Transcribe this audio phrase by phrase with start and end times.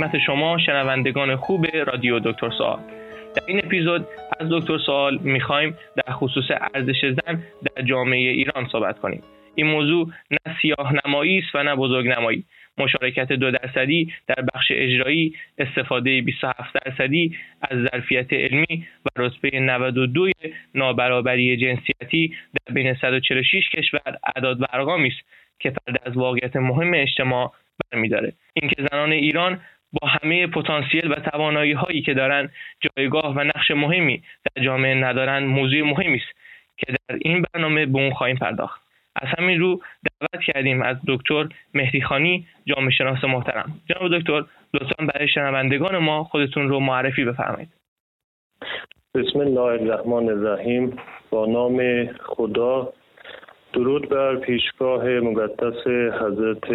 [0.00, 2.78] خدمت شما شنوندگان خوب رادیو دکتر سوال.
[3.36, 4.06] در این اپیزود
[4.40, 6.44] از دکتر سوال می‌خوایم در خصوص
[6.74, 7.42] ارزش زن
[7.76, 9.22] در جامعه ایران صحبت کنیم.
[9.54, 12.44] این موضوع نه سیاه نمایی است و نه بزرگ نمایی
[12.78, 20.30] مشارکت دو درصدی در بخش اجرایی استفاده 27 درصدی از ظرفیت علمی و رتبه 92
[20.74, 25.20] نابرابری جنسیتی در بین 146 کشور اعداد و است
[25.58, 27.52] که پرده از واقعیت مهم اجتماع
[27.92, 28.32] برمیداره.
[28.54, 29.60] اینکه زنان ایران
[29.92, 35.48] با همه پتانسیل و توانایی هایی که دارند جایگاه و نقش مهمی در جامعه ندارند
[35.48, 36.40] موضوع مهمی است
[36.76, 38.80] که در این برنامه به اون خواهیم پرداخت.
[39.16, 39.80] از همین رو
[40.20, 43.80] دعوت کردیم از دکتر مهدی خانی جامعه شناس محترم.
[43.88, 47.68] جناب دکتر لطفا برای شنوندگان ما خودتون رو معرفی بفرمایید.
[49.14, 50.96] بسم الله الرحمن الرحیم.
[51.30, 52.92] با نام خدا
[53.72, 55.86] درود بر پیشگاه مقدس
[56.20, 56.70] حضرت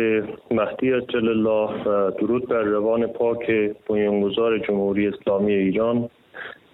[0.51, 3.51] مهدی جل الله و درود بر روان پاک
[3.89, 6.09] بنیانگذار جمهوری اسلامی ایران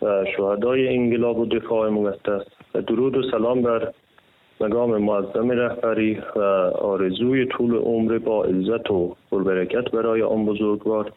[0.02, 2.42] و شهدای انقلاب و دفاع مقدس.
[2.76, 3.92] و درود و سلام بر
[4.60, 6.42] مقام معظم رهبری و
[6.82, 11.12] آرزوی طول عمر با عزت و پربرکت برای آن بزرگوار.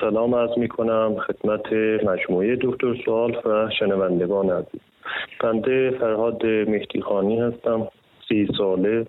[0.00, 1.72] سلام از می کنم خدمت
[2.04, 4.80] مجموعه دکتر سوال و شنوندگان عزیز.
[5.40, 7.88] بنده فرهاد مهدیخانی هستم.
[8.28, 9.06] سی ساله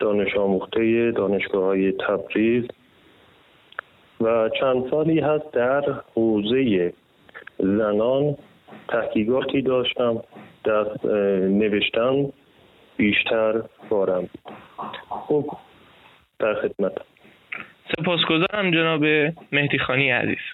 [0.00, 2.64] دانش آموخته دانشگاه های تبریز
[4.20, 5.82] و چند سالی هست در
[6.14, 6.92] حوزه
[7.58, 8.36] زنان
[8.88, 10.22] تحقیقاتی داشتم
[10.64, 10.86] در
[11.48, 12.32] نوشتن
[12.96, 14.28] بیشتر بارم
[15.08, 15.50] خوب.
[16.38, 16.92] در خدمت.
[17.96, 19.04] سپاسگزارم جناب
[19.52, 20.44] مهدی خانی عزیز.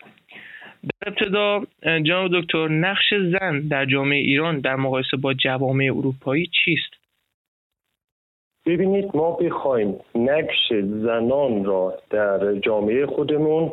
[0.83, 7.00] در ابتدا جناب دکتر نقش زن در جامعه ایران در مقایسه با جوامع اروپایی چیست؟
[8.67, 10.73] ببینید ما بخوایم نقش
[11.03, 13.73] زنان را در جامعه خودمون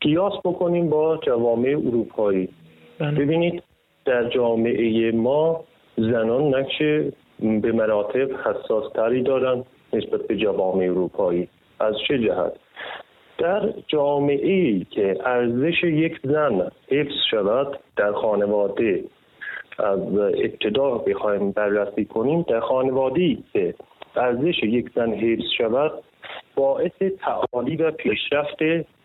[0.00, 2.48] قیاس بکنیم با جوامع اروپایی.
[2.98, 3.10] بله.
[3.10, 3.62] ببینید
[4.04, 5.64] در جامعه ما
[5.96, 6.78] زنان نقش
[7.40, 11.48] به مراتب حساس تری دارن نسبت به جوامع اروپایی.
[11.80, 12.52] از چه جهت؟
[13.38, 19.04] در جامعه ای که ارزش یک زن حفظ شود در خانواده
[19.78, 23.74] از ابتدا بخوایم بررسی کنیم در خانواده که
[24.16, 25.92] ارزش یک زن حفظ شود
[26.54, 28.58] باعث تعالی و پیشرفت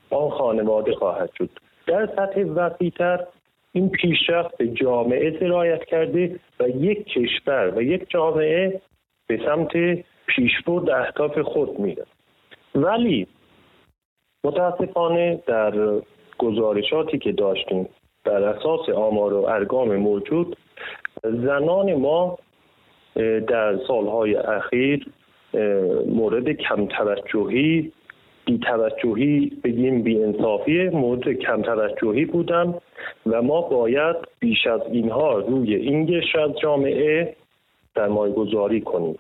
[0.10, 1.50] آن خانواده خواهد شد.
[1.88, 3.26] در سطح وسیعتر
[3.72, 8.82] این پیشرفت جامعه سرایت کرده و یک کشور و یک جامعه
[9.28, 12.06] به سمت پیشبرد اهداف خود میره
[12.76, 13.28] ولی
[14.44, 16.02] متاسفانه در
[16.38, 17.90] گزارشاتی که داشتیم
[18.26, 20.58] در اساس آمار و ارقام موجود
[21.24, 22.38] زنان ما
[23.48, 25.08] در سالهای اخیر
[26.08, 27.92] مورد کم توجهی
[28.46, 32.74] بی توجهی بگیم بی انصافی مورد کم توجهی بودن
[33.26, 37.36] و ما باید بیش از اینها روی این گشت از جامعه
[37.96, 39.16] در گذاری کنیم.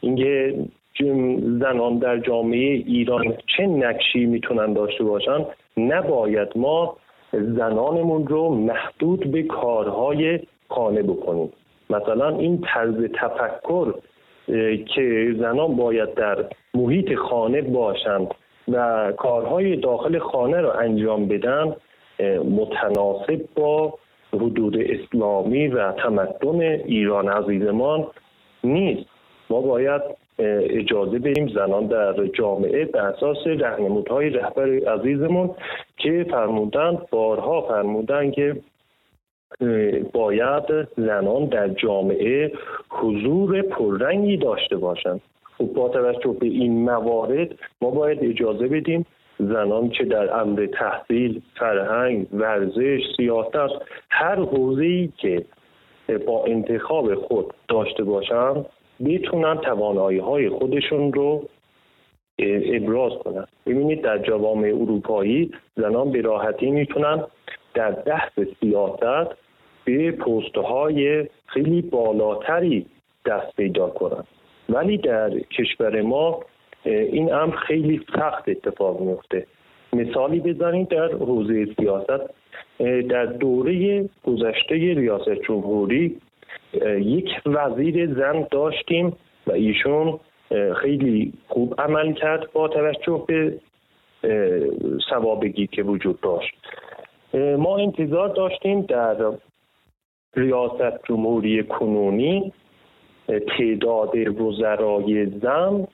[0.00, 0.54] اینکه
[1.60, 5.46] زنان در جامعه ایران چه نقشی می‌تونن داشته باشن
[5.76, 6.96] نباید ما
[7.32, 11.52] زنانمون رو محدود به کارهای خانه بکنیم.
[11.90, 13.94] مثلا این طرز تفکر
[14.94, 18.34] که زنان باید در محیط خانه باشند
[18.68, 21.76] و کارهای داخل خانه را انجام بدن
[22.44, 23.94] متناسب با
[24.32, 28.06] حدود اسلامی و تمدن ایران عزیزمان
[28.64, 29.10] نیست.
[29.50, 30.02] ما باید
[30.70, 35.50] اجازه بدیم زنان در جامعه به اساس رهنمودهای رهبر عزیزمون
[35.96, 38.56] که فرمودن بارها فرمودن که
[40.12, 40.64] باید
[40.96, 42.52] زنان در جامعه
[42.88, 45.20] حضور پررنگی داشته باشند.
[45.58, 49.06] خب با توجه به این موارد ما باید اجازه بدیم
[49.38, 55.44] زنان که در امر تحصیل فرهنگ ورزش سیاست هر حوزه‌ای که
[56.26, 58.66] با انتخاب خود داشته باشند
[58.98, 61.48] می‌تونن توانایی های خودشون رو
[62.74, 63.46] ابراز کنن.
[63.66, 67.24] ببینید در جوامع اروپایی زنان به راحتی می‌تونن
[67.74, 69.36] در بحث سیاست
[69.84, 72.86] به پستهای خیلی بالاتری
[73.26, 74.24] دست پیدا کنن
[74.68, 76.40] ولی در کشور ما
[76.84, 79.46] این امر خیلی سخت اتفاق میفته.
[79.92, 82.30] مثالی بزنید در حوزه سیاست.
[83.08, 86.16] در دوره گذشته ریاست جمهوری
[87.00, 89.16] یک وزیر زن داشتیم
[89.46, 90.20] و ایشون
[90.82, 93.58] خیلی خوب عمل کرد با توجه به
[95.10, 96.54] سوابگی که وجود داشت.
[97.34, 99.16] ما انتظار داشتیم در
[100.36, 102.52] ریاست جمهوری کنونی
[103.58, 105.86] تعداد وزرای زن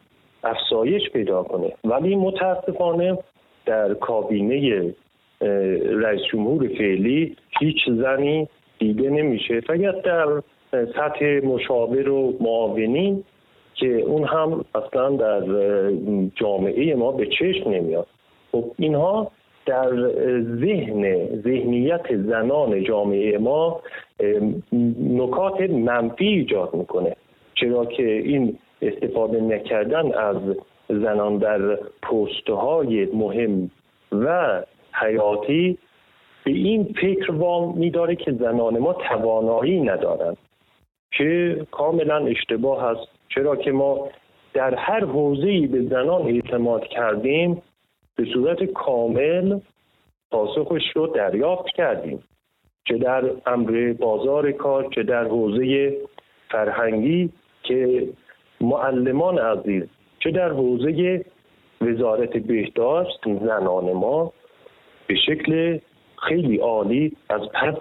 [0.44, 1.72] افزایش پیدا کنه.
[1.84, 3.18] ولی متاسفانه
[3.66, 4.94] در کابینه
[5.90, 8.48] رئیس جمهور فعلی هیچ زنی
[8.78, 9.60] دیده نمیشه.
[9.60, 13.24] فقط در سطح مشاور و معاونین
[13.74, 15.40] که اون هم اصلا در
[16.34, 18.06] جامعه ما به چشم نمیاد.
[18.52, 19.30] خب اینها
[19.66, 20.10] در
[20.40, 23.80] ذهن ذهنیت زنان جامعه ما
[25.00, 27.16] نکات منفی ایجاد می‌کنه.
[27.54, 30.36] چرا که این استفاده نکردن از
[30.88, 33.70] زنان در پستهای مهم
[34.12, 35.78] و حیاتی
[36.44, 40.36] به این فکر وام میداره که زنان ما توانایی ندارند
[41.12, 43.08] که کاملا اشتباه است.
[43.28, 44.08] چرا که ما
[44.54, 47.62] در هر حوزه‌ای به زنان اعتماد کردیم
[48.16, 49.60] به صورت کامل
[50.30, 52.22] پاسخش رو دریافت کردیم
[52.88, 55.96] چه در امر بازار کار چه در حوزه
[56.50, 57.30] فرهنگی
[57.62, 58.08] که
[58.60, 59.84] معلمان عزیز
[60.18, 61.24] چه در حوزه
[61.80, 64.32] وزارت بهداشت زنان ما
[65.06, 65.78] به شکل
[66.28, 67.76] خیلی عالی از پس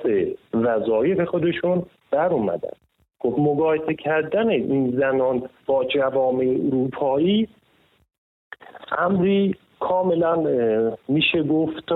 [0.54, 2.74] وظایف خودشون بر اومدن.
[3.20, 7.48] خب مقایسه کردن این زنان با جوامع اروپایی
[8.98, 10.44] امری کاملا
[11.08, 11.94] میشه گفت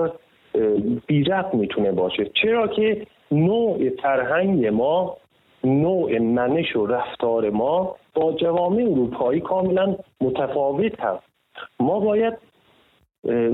[1.06, 2.30] بیرق می‌تونه باشه.
[2.42, 5.16] چرا که نوع فرهنگ ما
[5.64, 11.24] نوع منش و رفتار ما با جوامع اروپایی کاملا متفاوت هست.
[11.80, 12.34] ما باید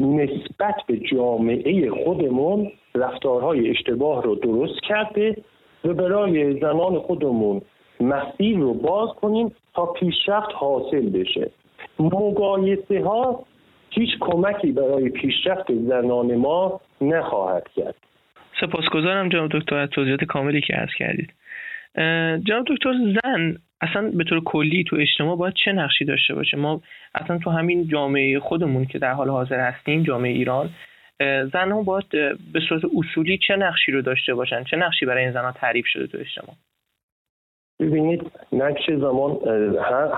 [0.00, 5.37] نسبت به جامعه خودمون رفتارهای اشتباه رو درست کرده
[5.84, 7.61] و برای زنان خودمون
[8.00, 11.50] مسیر رو باز کنیم تا پیشرفت حاصل بشه.
[11.99, 13.43] مقایسه ها
[13.90, 17.94] هیچ کمکی برای پیشرفت زنان ما نخواهد کرد.
[18.60, 21.32] سپاسگزارم جناب دکتر از توضیحات کاملی که عرض کردید.
[22.44, 22.92] جناب دکتر
[23.22, 26.80] زن اصلا به طور کلی تو اجتماع باید چه نقشی داشته باشه؟ ما
[27.14, 30.70] اصلا تو همین جامعه خودمون که در حال حاضر هستیم جامعه ایران
[31.52, 32.08] زن ها باید
[32.52, 35.86] به صورت اصولی چه نقشی رو داشته باشن؟ چه نقشی برای این زن ها تعریف
[35.86, 36.56] شده تو اجتماع؟
[37.80, 39.38] ببینید نقش زمان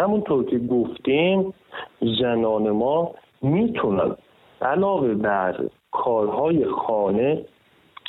[0.01, 1.55] همونطور که گفتیم
[2.21, 4.17] زنان ما می‌تونن
[4.63, 7.45] علاوه بر کارهای خانه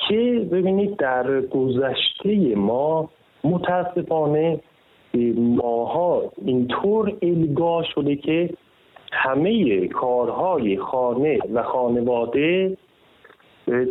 [0.08, 3.10] که ببینید در گذشته ما
[3.44, 4.60] متاسفانه
[5.36, 8.50] ماها اینطور الگاه شده که
[9.12, 12.78] همه کارهای خانه و خانواده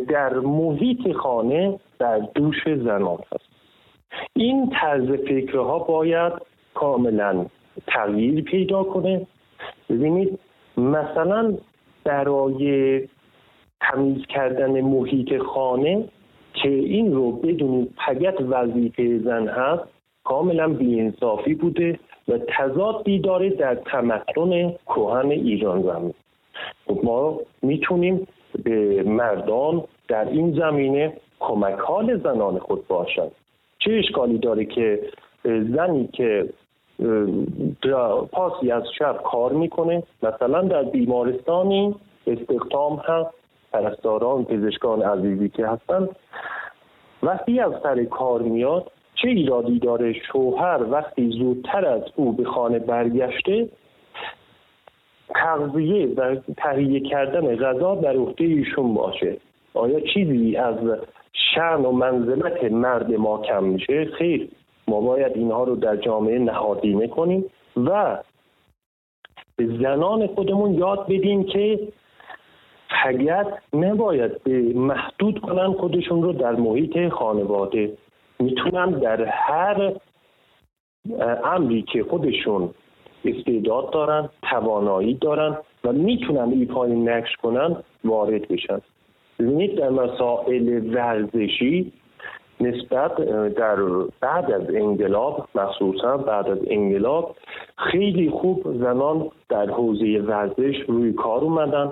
[0.07, 3.49] در محیط خانه در دوش زنان هست.
[4.33, 6.33] این طرز فکرها باید
[6.73, 7.45] کاملا
[7.87, 9.27] تغییر پیدا کنه.
[9.89, 10.39] ببینید
[10.79, 11.57] مثلا
[12.03, 13.01] برای
[13.81, 16.05] تمیز کردن محیط خانه
[16.53, 19.83] که این رو بدونید فقط وظیفه زن هست
[20.23, 26.13] کاملا بیانصافی بوده و تضادی داره در تمدن کهن ایران زمین.
[26.87, 28.27] خب ما می‌تونیم
[28.63, 33.31] به مردان در این زمینه کمک حال زنان خود باشند
[33.79, 34.99] چه اشکالی داره که
[35.43, 36.49] زنی که
[38.31, 40.03] پاسی از شب کار می‌کنه.
[40.23, 41.95] مثلا در بیمارستانی
[42.27, 43.29] استخدام هست
[43.71, 46.09] پرستاران پزشکان عزیزی که هستن.
[47.23, 52.79] وقتی از سر کار میاد چه ایرادی داره شوهر وقتی زودتر از او به خانه
[52.79, 53.69] برگشته؟
[55.29, 59.37] تغذیه و تهیه کردن غذا در عهده ایشون باشه.
[59.73, 60.75] آیا چیزی از
[61.55, 64.49] شن و منزلت مرد ما کم میشه؟ خیر.
[64.89, 67.45] ما باید اینها رو در جامعه نهادینه کنیم
[67.77, 68.17] و
[69.55, 71.79] به زنان خودمون یاد بدیم که
[73.03, 77.97] فقط نباید به محدود کنن خودشون رو در محیط خانواده.
[78.39, 79.93] می‌تونن در هر
[81.43, 82.69] امری که خودشون
[83.25, 88.81] استعداد دارن توانایی دارن و می‌تونن ایفای نقش کنن وارد بشن.
[89.39, 91.91] ببینید در مسائل ورزشی
[92.61, 93.15] نسبت
[93.55, 93.75] در
[94.21, 97.35] بعد از انقلاب مخصوصا بعد از انقلاب
[97.77, 101.91] خیلی خوب زنان در حوزه ورزش روی کار اومدن.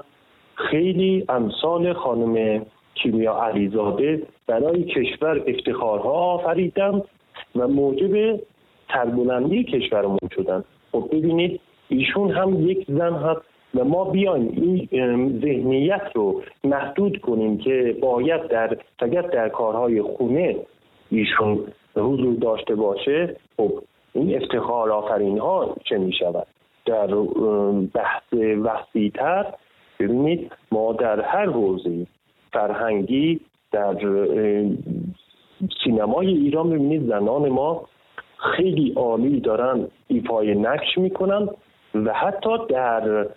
[0.55, 7.01] خیلی امثال خانم کیمیا علیزاده برای کشور افتخارها آفریدن
[7.55, 8.39] و موجب
[8.93, 10.63] سربلندی کشورمون شدن.
[10.91, 11.59] خب ببینید
[11.89, 13.41] ایشون هم یک زن هست.
[13.77, 20.55] و ما بیایم این ذهنیت رو محدود کنیم که باید در فقط در کارهای خونه
[21.09, 21.59] ایشون
[21.95, 23.71] حضور داشته باشه خب
[24.13, 26.47] این افتخار آفرین ها چه می شود
[26.85, 27.07] در
[27.93, 29.45] بحث وسیعتر
[29.99, 32.07] ببینید ما در هر حوزه
[32.53, 33.39] فرهنگی
[33.71, 33.95] در
[35.83, 37.85] سینمای ایران ببینید زنان ما
[38.37, 41.49] خیلی عالی دارن ایفای نقش می‌کنن
[41.95, 43.27] و حتی در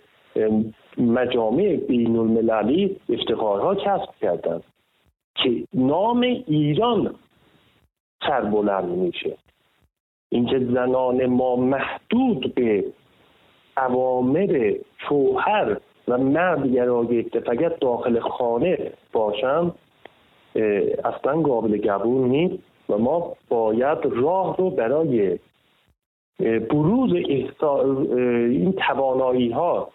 [0.97, 4.63] مجامع بین المللی افتخارها کسب کردند
[5.35, 7.15] که نام ایران
[8.27, 9.37] سربلند میشه.
[10.29, 12.85] اینکه زنان ما محدود به
[13.77, 14.73] عوامر
[15.09, 19.75] شوهر و مرد گرایشته فقط داخل خانه باشم
[21.03, 25.39] اصلا قابل قبول نیست و ما باید راه رو برای
[26.69, 29.89] بروز این توانایی ها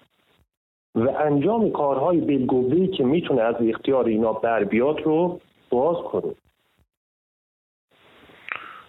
[0.97, 6.35] و انجام کارهای بلگوهی که می‌تونه از اختیار اینا بر بیاد رو باز کنیم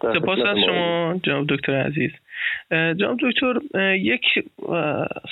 [0.01, 2.11] سپاس از شما جناب دکتر عزیز.
[2.71, 3.59] جناب دکتر
[3.95, 4.21] یک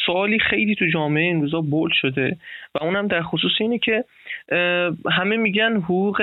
[0.05, 2.37] سوالی خیلی تو جامعه این روزا بول شده
[2.75, 4.03] و اونم در خصوص اینه که
[5.11, 6.21] همه میگن حقوق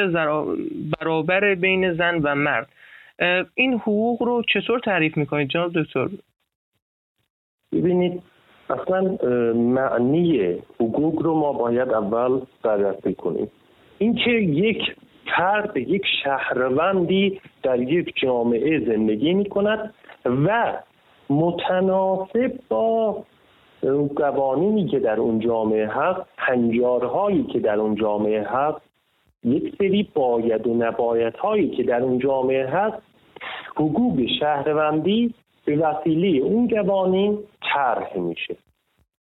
[1.01, 2.69] برابر بین زن و مرد.
[3.55, 6.09] این حقوق رو چطور تعریف می‌کنید جناب دکتر؟
[7.73, 8.23] ببینید
[8.73, 9.17] اصلا
[9.55, 13.49] معنی حقوق رو ما باید اول بررسی کنیم.
[13.99, 14.97] اینکه یک
[15.37, 20.73] فرد یک شهروندی در یک جامعه زندگی می کند و
[21.31, 23.25] متناسب با
[24.17, 28.81] قوانینی که در اون جامعه هست هنجارهایی که در اون جامعه هست
[29.45, 33.03] یک سری باید و نباید هایی که در اون جامعه هست
[33.77, 37.39] حقوق شهروندی به وسیله اون قوانین
[37.73, 38.57] طرح میشه.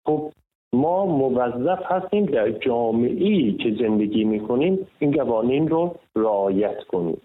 [0.06, 0.32] خب
[0.72, 7.20] ما موظف هستیم در جامعه که زندگی می‌کنیم این قوانین رو رعایت کنیم.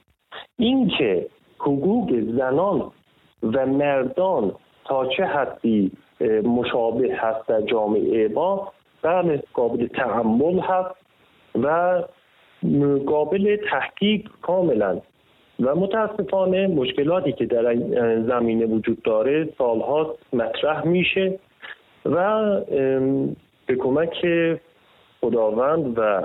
[0.60, 1.28] اینکه
[1.60, 2.92] حقوق زنان
[3.44, 4.52] و مردان
[4.86, 5.92] تا چه حدی
[6.44, 10.96] مشابه هست در جامعه ما بله قابل تحمل هست
[11.56, 12.02] و
[13.08, 15.02] قابل تحقیق کاملا.
[15.60, 17.76] و متاسفانه مشکلاتی که در
[18.22, 21.40] زمینه وجود داره سالها مطرح میشه
[22.06, 22.60] و
[23.66, 24.26] به کمک
[25.22, 26.22] خداوند و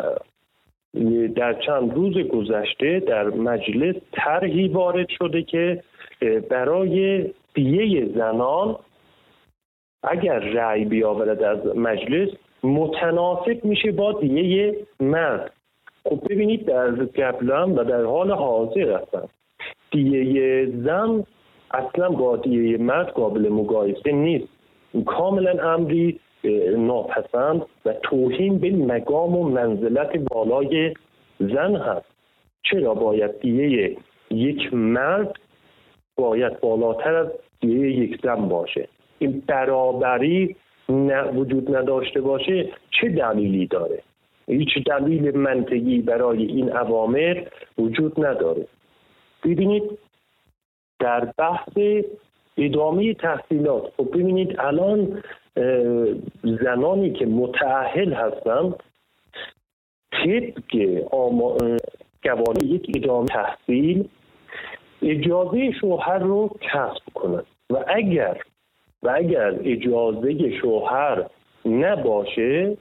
[1.36, 5.82] در چند روز گذشته در مجلس طرحی وارد شده که
[6.50, 7.24] برای
[7.54, 8.76] دیه زنان
[10.02, 12.28] اگر رأی بیاورد از مجلس
[12.62, 15.52] متناسب میشه با دیه مرد.
[16.04, 19.28] خب ببینید در قبلا و در حال حاضر هستن.
[19.90, 21.24] دیه زن
[21.70, 24.48] اصلا با دیه مرد قابل مقایسه نیست.
[25.06, 26.20] کاملا امری
[26.76, 30.94] ناپسند و توهین به مقام و منزلت بالای
[31.40, 32.06] زن هست.
[32.62, 33.96] چرا باید دیه
[34.30, 35.34] یک مرد
[36.16, 37.28] باید بالاتر از
[37.60, 40.56] دیه یک زن باشه؟ این برابری
[41.34, 44.02] وجود نداشته باشه چه دلیلی داره؟
[44.46, 47.42] هیچ دلیل منطقی برای این عوامر
[47.78, 48.66] وجود نداره.
[49.44, 49.98] ببینید
[50.98, 51.78] در بحث
[52.58, 55.22] ادامه تحصیلات خب ببینید الان
[56.42, 58.74] زنانی که متعهل هستن
[60.12, 60.72] طبق
[62.22, 64.08] قوانین یک ادامه تحصیل
[65.02, 68.40] اجازه شوهر رو کسب کنند و اگر
[69.02, 71.24] و اگر اجازه شوهر
[71.64, 72.76] نباشه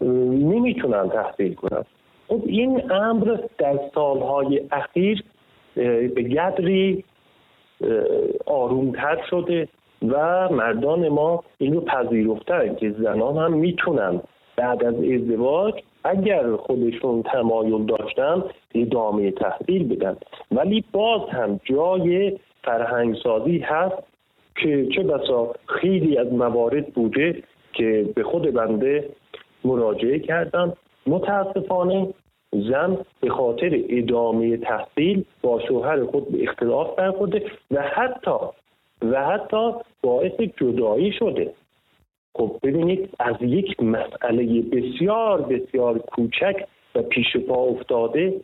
[0.00, 1.86] نمی‌تونن تحصیل کنند
[2.28, 5.24] خب این امر در سالهای اخیر
[6.14, 7.04] به قدری
[8.46, 9.68] آرومتر شده
[10.08, 14.20] و مردان ما این رو پذیرفتن که زنان هم می‌تونن
[14.56, 20.16] بعد از ازدواج اگر خودشون تمایل داشتن ادامه تحصیل بدن.
[20.52, 23.96] ولی باز هم جای فرهنگسازی هست
[24.56, 27.42] که چه بسا خیلی از موارد بوده
[27.72, 29.08] که به خود بنده
[29.64, 30.72] مراجعه کردم.
[31.06, 32.14] متاسفانه
[32.52, 38.36] زن به خاطر ادامه تحصیل با شوهر خود به اختلاف برخورده و حتی
[39.02, 41.54] و حتی باعث جدایی شده.
[42.34, 48.40] خب ببینید از یک مسئله بسیار بسیار کوچک و پیش پا افتاده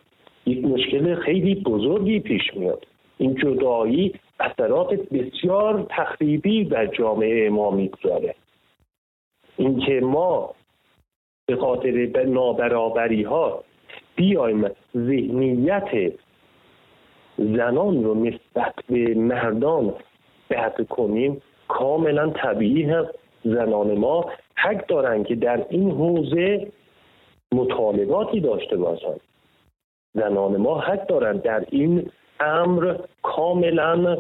[0.47, 2.87] یک مشکل خیلی بزرگی پیش میاد.
[3.19, 8.35] این جدایی اثرات بسیار تخریبی در جامعه ما می‌گذاره.
[9.57, 10.55] اینکه ما
[11.47, 13.65] به خاطر نابرابری ها
[14.17, 16.13] بیایم ذهنیت
[17.39, 19.95] زنان رو نسبت به مردان
[20.49, 21.43] بحث کنیم.
[21.69, 26.73] کاملا طبیعی هست زنان ما حق دارن که در این حوزه
[27.53, 29.21] مطالباتی داشته باشند
[30.15, 32.11] زنان ما حق دارن در این
[32.41, 34.19] امر کاملا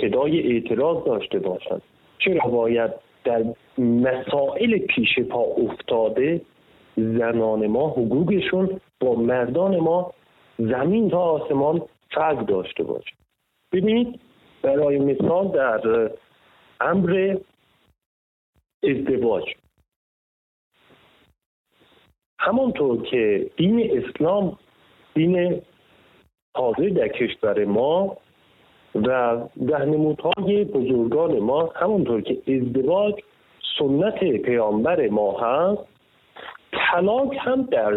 [0.00, 1.82] صدای اعتراض داشته باشند
[2.18, 2.90] چرا باید
[3.24, 3.44] در
[3.78, 6.40] مسائل پیش پا افتاده
[6.96, 10.12] زنان ما حقوقشون با مردان ما
[10.58, 13.14] زمین تا آسمان فرق داشته باشه.
[13.72, 14.20] ببینید
[14.62, 16.10] برای مثال در
[16.80, 17.36] امر
[18.84, 19.44] ازدواج.
[22.38, 24.58] همانطور که دین اسلام
[25.14, 25.62] دین
[26.56, 28.16] حاضر در کشور ما
[28.94, 29.36] و
[29.68, 33.14] رهنمودهای بزرگان ما همونطور که ازدواج
[33.78, 35.82] سنت پیامبر ما هست
[36.72, 37.94] طلاق هم در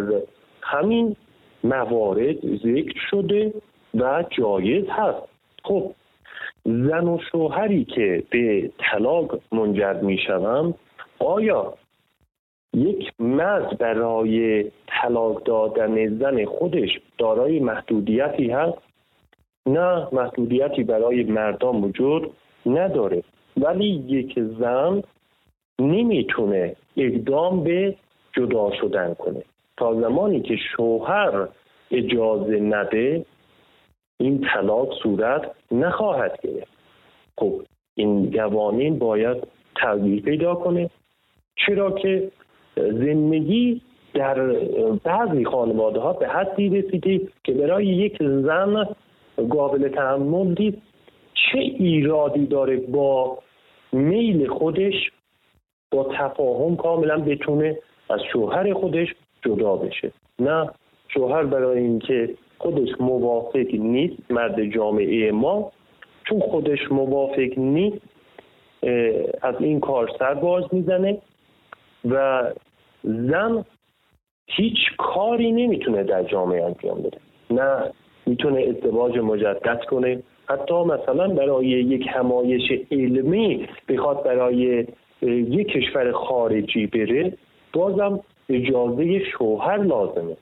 [0.62, 1.16] همین
[1.64, 3.54] موارد ذکر شده
[3.96, 5.28] و جایز هست.
[5.64, 5.92] خب
[6.66, 10.74] زن و شوهری که به طلاق منجر می شوند
[11.20, 11.74] آیا
[12.74, 18.85] یک مرد برای طلاق دادن زن خودش دارای محدودیتی هست؟
[19.66, 22.32] نه محدودیتی برای مردان وجود
[22.66, 23.24] نداره.
[23.58, 25.04] ولی یک زن
[25.80, 27.96] نمی‌تونه اقدام به
[28.34, 29.44] جدا شدن کنه.
[29.78, 31.48] تا زمانی که شوهر
[31.92, 33.26] اجازه نده
[34.20, 36.76] این طلاق صورت نخواهد گرفت.
[37.38, 37.62] خب
[37.96, 39.38] این قوانین باید
[39.76, 40.90] تغییر پیدا کنه.
[41.56, 42.32] چرا که
[42.76, 43.82] زندگی
[44.14, 44.40] در
[45.04, 48.96] بعضی خانواده ها به حدی رسیده که برای یک زن
[49.50, 50.82] قابل تحمل دید.
[51.34, 53.38] چه ایرادی داره با
[53.92, 55.12] میل خودش
[55.92, 57.78] با تفاهم کاملا بتونه
[58.10, 59.08] از شوهر خودش
[59.46, 60.70] جدا بشه؟ نه
[61.08, 65.72] شوهر برای اینکه خودش موافق نیست مرد جامعه ما.
[66.30, 67.98] چون خودش موافق نیست
[69.42, 71.18] از این کار سر باز می‌زنه
[72.06, 72.44] و
[73.04, 73.66] زن
[74.48, 77.18] هیچ کاری نمی‌تونه در جامعه انجام بده.
[77.50, 77.92] نه
[78.26, 80.24] می‌تونه ازدواج مجدد کنه.
[80.48, 84.86] حتی مثلا برای یک همایش علمی بخواد برای
[85.22, 87.34] یک کشور خارجی بره
[87.74, 90.38] بازم اجازه شوهر لازمه.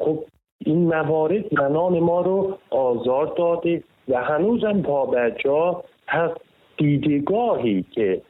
[0.00, 0.24] خب
[0.66, 6.40] این موارد زنان ما رو آزار داده و هنوزم پابرجا هست
[6.76, 8.22] دیدگاهی که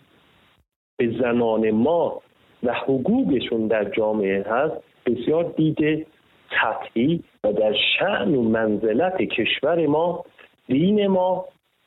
[0.96, 2.22] به زنان ما
[2.62, 4.74] و حقوقشون در جامعه هست
[5.06, 6.06] بسیار دیده
[6.50, 10.24] سطحی و در شعن و منزلت کشور ما
[10.66, 11.44] دین ما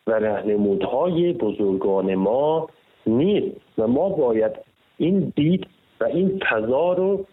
[0.08, 2.70] و رهنمودهای بزرگان ما
[3.08, 3.62] نیست.
[3.78, 4.52] و ما باید
[4.98, 5.68] این دید
[6.02, 7.26] و این فضا رو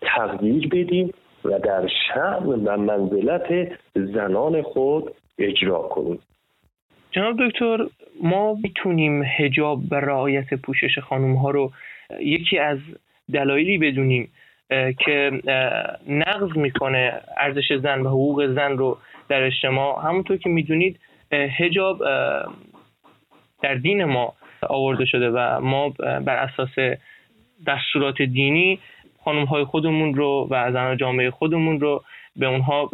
[0.00, 1.10] تغییر بدیم
[1.44, 6.18] و در شعن و منزلت زنان خود اجرا کنیم.
[7.10, 7.86] جناب دکتر
[8.22, 11.70] ما می‌تونیم هجاب و رعایت پوشش خانم ها رو
[12.20, 12.78] یکی از
[13.32, 14.32] دلایلی بدونیم.
[14.98, 15.30] که
[16.08, 18.98] نقض می‌کنه ارزش زن و حقوق زن رو
[19.28, 20.02] در اجتماع.
[20.08, 21.00] همونطور که می‌دونید
[21.32, 22.02] هجاب
[23.62, 24.34] در دین ما
[24.68, 26.98] آورده شده و ما بر اساس
[27.66, 28.78] دستورات دینی
[29.24, 32.04] خانم های خودمون رو و زن جامعه خودمون رو
[32.36, 32.90] به اونها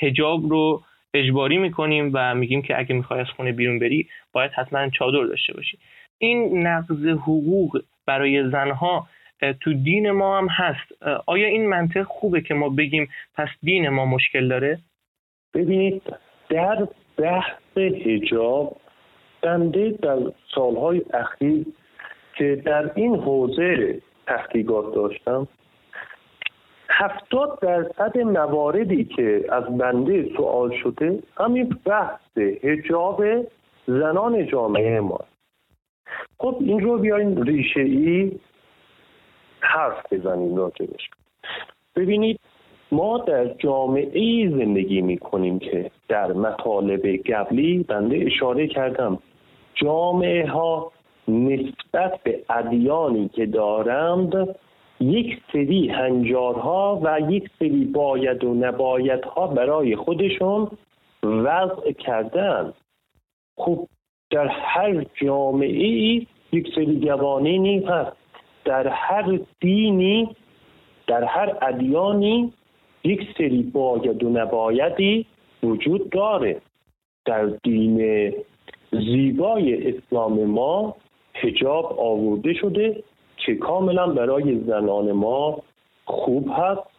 [0.00, 0.82] هجاب رو
[1.14, 5.52] اجباری می‌کنیم و میگیم که اگه می‌خوای از خونه بیرون بری باید حتما چادر داشته
[5.54, 5.78] باشی.
[6.18, 9.08] این نقض حقوق برای زنها
[9.60, 14.06] تو دین ما هم هست آیا این منطق خوبه که ما بگیم پس دین ما
[14.06, 14.78] مشکل داره؟
[15.54, 16.02] ببینید
[16.48, 18.76] در بحث هجاب
[19.42, 20.18] بنده در
[20.54, 21.66] سالهای اخیر
[22.34, 25.48] که در این حوزه تحقیقات داشتم
[26.88, 33.24] هفتاد درصد مواردی که از بنده سوال شده همین بحث هجاب
[33.86, 35.20] زنان جامعه ما
[36.38, 38.32] خب این رو بیاین ریشه ای
[39.60, 41.10] حرف بزنیم راجبش
[41.96, 42.40] ببینید
[42.92, 49.18] ما در جامعه زندگی می کنیم که در مطالب قبلی بنده اشاره کردم.
[49.74, 50.92] جامعه ها
[51.28, 54.56] نسبت به ادیانی که دارند
[55.00, 60.68] یک سری هنجارها و یک سری باید و نبایدها برای خودشون
[61.22, 62.72] وضع کردن.
[63.56, 63.88] خب
[64.30, 68.19] در هر جامعه ای یک سری قوانینی هست.
[68.70, 70.36] در هر دینی
[71.06, 72.52] در هر ادیانی
[73.04, 75.26] یک سری باید و نبایدی
[75.62, 76.60] وجود داره.
[77.24, 78.32] در دین
[78.92, 80.96] زیبای اسلام ما
[81.34, 83.02] حجاب آورده شده
[83.36, 85.62] که کاملا برای زنان ما
[86.04, 86.90] خوب هست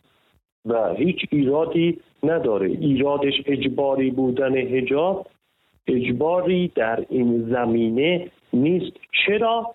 [0.65, 2.67] و هیچ ایرادی نداره.
[2.67, 5.27] ایرادش اجباری بودن حجاب
[5.87, 8.97] اجباری در این زمینه نیست.
[9.25, 9.73] چرا؟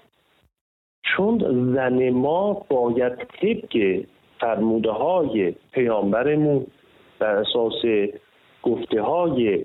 [1.07, 1.39] چون
[1.75, 4.03] زن ما باید طبق
[4.41, 6.67] فرموده های پیامبرمون
[7.19, 8.09] بر اساس
[8.63, 9.65] گفته های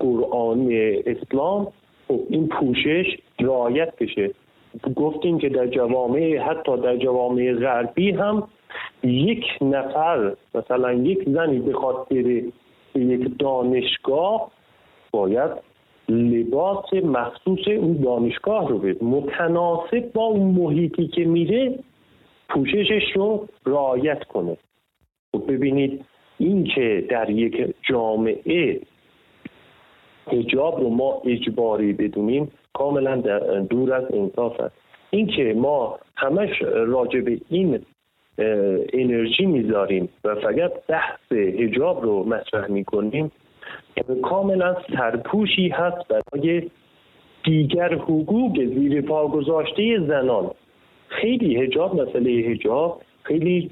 [0.00, 0.68] قرآن
[1.06, 1.72] اسلام
[2.08, 3.06] خب این پوشش
[3.40, 4.30] رعایت بشه.
[4.96, 8.48] گفتیم که در جوامع حتی در جوامع غربی هم
[9.02, 11.72] یک نفر مثلا یک زنی به
[12.94, 14.50] یک دانشگاه
[15.10, 15.50] باید
[16.08, 19.04] لباس مخصوص اون دانشگاه رو بده.
[19.04, 21.78] متناسب با اون محیطی که میره
[22.48, 24.56] پوششش رو رعایت کنه.
[25.32, 26.04] خب ببینید
[26.38, 28.80] این که در یک جامعه
[30.26, 33.16] هجاب رو ما اجباری بدونیم کاملا
[33.70, 34.74] دور از انصاف است.
[35.10, 37.84] اینکه ما همش راجع به این
[38.92, 43.32] انرژی می‌ذاریم و فقط بحث هجاب رو مطرح می‌کنیم
[44.22, 46.70] کاملا سرپوشی هست برای
[47.44, 50.50] دیگر حقوق زیر پا گذاشته زنان.
[51.08, 53.70] خیلی هجاب مسئله هجاب خیلی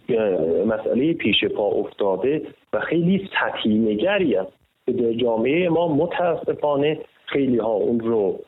[0.66, 4.52] مسئله پیش پا افتاده و خیلی سطحی نگری است.
[4.86, 8.38] که در جامعه ما متاسفانه خیلی ها اون رو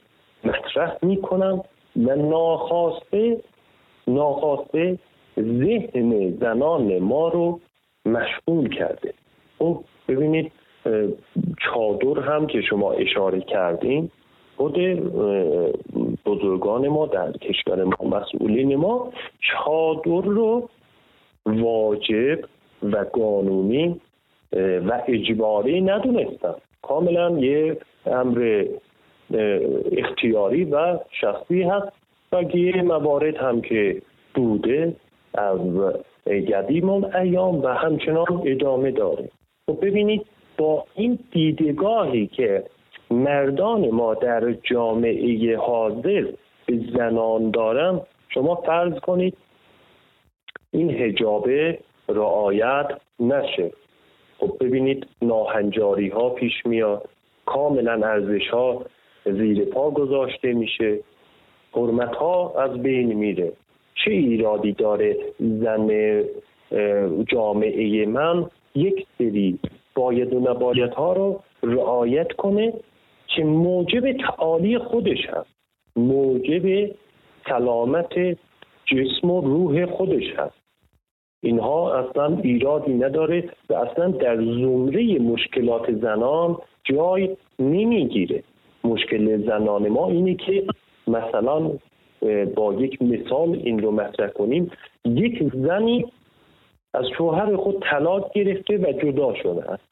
[0.44, 1.60] مطرح می‌کنن
[1.96, 3.40] و ناخواسته
[4.06, 4.98] ناخواسته
[5.38, 7.60] ذهن زنان ما رو
[8.06, 9.14] مشغول کرده.
[9.58, 10.52] خب ببینید
[11.61, 14.11] چادر هم که شما اشاره کردین
[14.57, 14.79] خود
[16.27, 20.68] بزرگان ما در کشور ما مسئولین ما چادر رو
[21.47, 22.38] واجب
[22.83, 24.01] و قانونی
[24.57, 26.55] و اجباری ندونستن.
[26.83, 28.64] کاملا یه امر
[29.92, 31.92] اختیاری و شخصی هست
[32.33, 34.03] و یه موارد هم که
[34.35, 34.97] بوده
[35.35, 35.61] از
[36.27, 39.29] قدیم ایام و همچنان ادامه داره.
[39.66, 40.27] خب ببینید
[40.59, 42.64] با این دیدگاهی که
[43.11, 46.27] مردان ما در جامعه حاضر
[46.67, 49.37] به زنان دارن شما فرض کنید
[50.71, 52.87] این هجابه رعایت
[53.21, 53.71] نشه.
[54.38, 57.09] خب ببینید ناهنجاری ها پیش میاد
[57.47, 58.85] کاملا ارزش ها
[59.25, 60.99] زیر پا گذاشته میشه
[61.73, 63.53] حرمت ها از بین میره.
[64.05, 65.90] چه ایرادی داره زن
[67.29, 69.59] جامعه من؟ یک سری
[69.94, 72.72] باید و نباید ها رو رعایت کنه
[73.26, 75.54] که موجب تعالی خودش هست
[75.96, 76.90] موجب
[77.48, 78.38] سلامت
[78.87, 80.64] جسم و روح خودش هست
[81.42, 88.42] اینها اصلا ایرادی نداره و اصلا در زمره مشکلات زنان جای نمی‌گیره.
[88.85, 90.64] مشکل زنان ما اینه که
[91.07, 91.70] مثلا
[92.57, 94.70] با یک مثال این رو مطرح کنیم.
[95.04, 96.04] یک زنی
[96.94, 99.83] از شوهر خود طلاق گرفته و جدا شده است.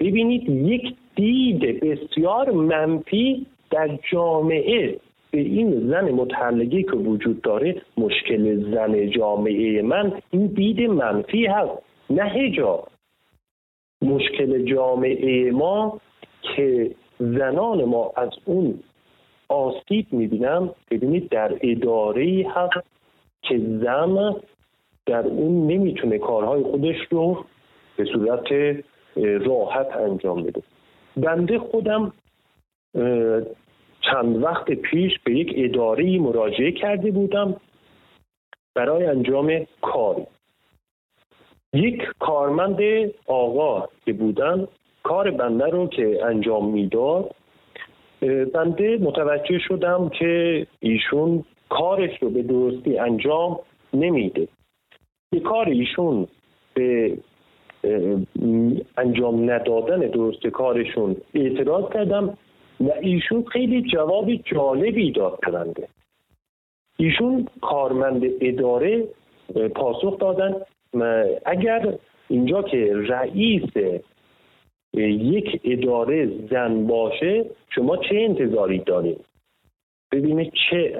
[0.00, 4.96] ببینید یک دید بسیار منفی در جامعه
[5.30, 11.82] به این زن متعلقی که وجود داره مشکل زن جامعه من این دید منفی هست.
[12.10, 12.88] نه هجاب
[14.02, 16.00] مشکل جامعه ما
[16.42, 18.78] که زنان ما از اون
[19.48, 22.86] آسیب می‌بینم ببینید در اداره هست
[23.42, 24.34] که زن
[25.06, 27.44] در اون نمی‌تونه کارهای خودش رو
[27.96, 28.76] به صورت
[29.46, 30.62] راحت انجام بده.
[31.16, 32.12] بنده خودم
[34.00, 37.56] چند وقت پیش به یک اداره مراجعه کرده بودم
[38.74, 40.26] برای انجام کاری
[41.74, 42.78] یک کارمند
[43.26, 44.68] آقا که بودن
[45.02, 47.34] کار بنده رو که انجام می‌داد
[48.54, 53.58] بنده متوجه شدم که ایشون کارش رو به درستی انجام
[53.94, 54.48] نمیده.
[55.34, 56.26] به کار ایشون
[56.74, 57.18] به
[58.96, 62.38] انجام ندادن درست کارشون اعتراض کردم
[62.80, 65.88] و ایشون خیلی جواب جالبی داد کننده
[66.96, 69.08] ایشون کارمند اداره
[69.74, 70.54] پاسخ دادن.
[71.46, 71.94] اگر
[72.28, 73.70] اینجا که رئیس
[74.94, 79.20] یک اداره زن باشه شما چه انتظاری دارید؟
[80.12, 80.98] ببینید چه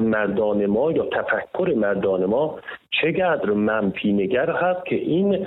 [0.00, 2.58] مردان ما یا تفکر مردان ما
[2.90, 5.46] چقدر منفی نگر هست که این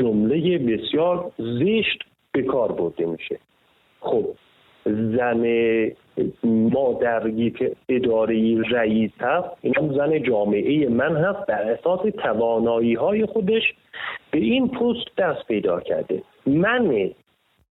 [0.00, 3.38] جمله بسیار زشت به کار برده میشه.
[4.00, 4.24] خب
[4.86, 5.44] زن
[6.44, 12.94] ما در یک اداره رئیس هست این هم زن جامعه من هست بر اساس توانایی
[12.94, 13.62] های خودش
[14.30, 16.22] به این پست دست پیدا کرده.
[16.46, 17.10] من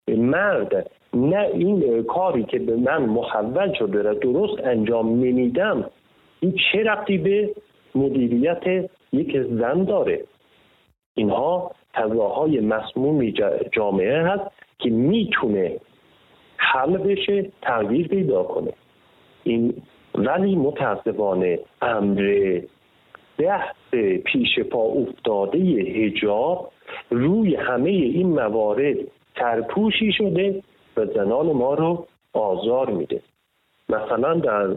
[0.08, 5.90] مرد نه این کاری که به من محول شده را درست انجام نمیدم
[6.40, 7.50] این چه ربطی به
[7.96, 10.24] مدیریت یک زن داره.
[11.16, 13.30] اینها تضاهای مسموم
[13.72, 15.78] جامعه هست که می‌تونه
[16.58, 18.74] حل بشه تغییر پیدا کنه.
[19.44, 19.74] این
[20.16, 22.60] ولی متاسفانه امر
[23.38, 23.76] بحث
[24.26, 26.72] پیش پا افتاده هجاب
[27.10, 28.98] روی همه این موارد
[29.36, 30.64] ترپوشی شده
[30.98, 33.22] و زنان ما رو آزار میده.
[33.90, 34.76] مثلا در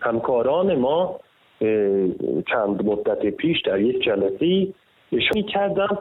[0.00, 1.20] همکاران ما
[2.52, 4.66] چند مدت پیش در یک جلسه
[5.12, 5.98] اشاره کردم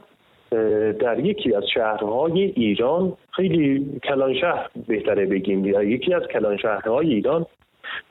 [0.99, 3.13] در یکی از شهرهای ایران.
[3.31, 5.65] خیلی کلان شهر بهتره بگیم.
[5.65, 7.45] یکی از کلان شهرهای ایران.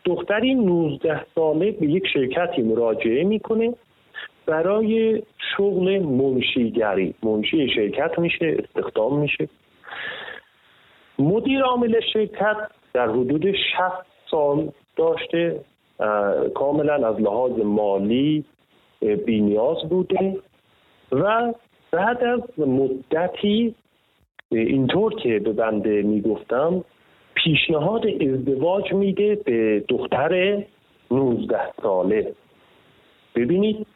[0.04, 3.74] دختری 19 ساله به یک شرکتی مراجعه می‌کنه.
[4.46, 5.22] برای
[5.56, 7.14] شغل منشیگری.
[7.22, 9.48] منشی شرکت میشه استخدام میشه.
[11.18, 12.56] مدیر عامل شرکت
[12.94, 13.56] در حدود 60
[14.30, 15.60] سال داشته.
[16.54, 18.44] کاملا از لحاظ مالی
[19.26, 20.36] بینیاز بوده
[21.12, 21.54] و
[21.90, 23.74] بعد از مدتی
[24.50, 26.84] اینطور که به بنده می‌گفتم
[27.34, 30.62] پیشنهاد ازدواج میده به دختر
[31.10, 32.32] 19 ساله.
[33.34, 33.86] ببینید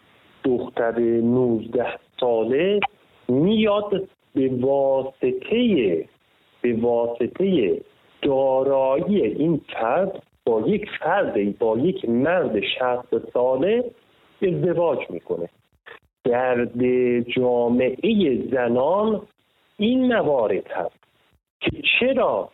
[0.44, 1.86] دختر 19
[2.20, 2.80] ساله
[3.28, 6.04] میاد به واسطه
[6.62, 7.80] به واسطه
[8.22, 13.84] دارایی این فرد با یک فرد با یک مرد 60 ساله
[14.42, 15.48] ازدواج می‌کنه.
[16.24, 16.82] درد
[17.22, 19.22] جامعه زنان
[19.76, 20.98] این موارد هست
[21.60, 22.48] که چرا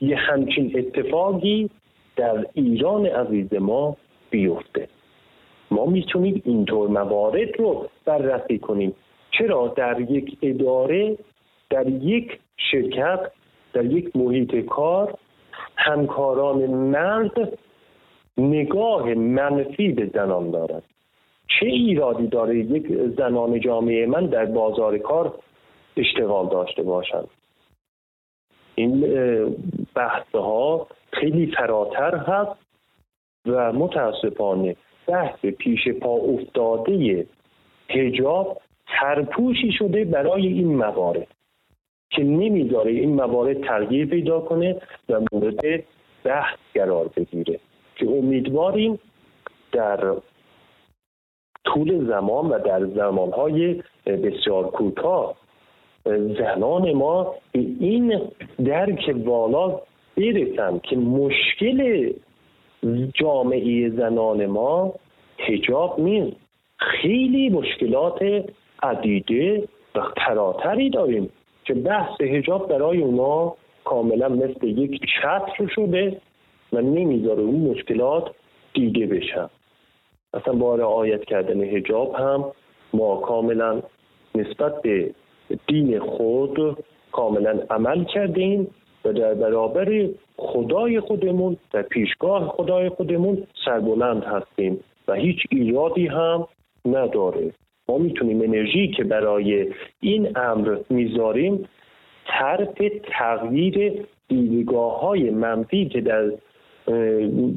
[0.00, 1.70] یه همچین اتفاقی
[2.16, 3.96] در ایران عزیز ما
[4.30, 4.88] بیفته.
[5.70, 8.94] ما می‌تونیم اینطور موارد رو بررسی کنیم.
[9.30, 11.18] چرا در یک اداره
[11.70, 13.20] در یک شرکت
[13.72, 15.18] در یک محیط کار
[15.76, 17.58] همکاران مرد
[18.38, 20.82] نگاه منفی به زنان دارد.
[21.60, 25.38] چه ایرادی داره یک زنان جامعه من در بازار کار
[25.96, 27.28] اشتغال داشته باشند؟
[28.74, 29.00] این
[29.94, 32.60] بحث ها خیلی فراتر هست
[33.46, 37.26] و متاسفانه بحث پیش پا افتاده
[37.88, 41.35] هجاب ترپوشی شده برای این موارد.
[42.10, 44.76] که نمی‌ذاره این موارد تغییر پیدا کنه
[45.08, 45.84] و مورد
[46.24, 47.60] بحث قرار بگیره.
[47.96, 48.98] که امیدواریم
[49.72, 50.14] در
[51.64, 55.36] طول زمان و در زمانهای بسیار کوتاه
[56.38, 58.20] زنان ما به این
[58.64, 59.80] درک بالا
[60.16, 62.10] برسن که مشکل
[63.14, 64.94] جامعه زنان ما
[65.38, 66.36] هجاب نیست.
[66.78, 68.44] خیلی مشکلات
[68.82, 71.30] عدیده و تراتری داریم.
[71.66, 76.20] که بحث هجاب برای اونا کاملا مثل یک چتر شده
[76.72, 78.30] و نمی‌ذاره اون مشکلات
[78.74, 79.50] دیده بشن.
[80.34, 82.44] اصلا با رعایت کردن هجاب هم
[82.94, 83.82] ما کاملا
[84.34, 85.10] نسبت به
[85.66, 86.78] دین خود
[87.12, 88.68] کاملا عمل کردیم
[89.04, 96.48] و در برابر خدای خودمون در پیشگاه خدای خودمون سربلند هستیم و هیچ ایرادی هم
[96.86, 97.52] نداره.
[97.88, 101.68] ما می‌تونیم انرژی که برای این امر می‌ذاریم
[102.26, 106.30] طرف تغییر دیدگاه های منفی که در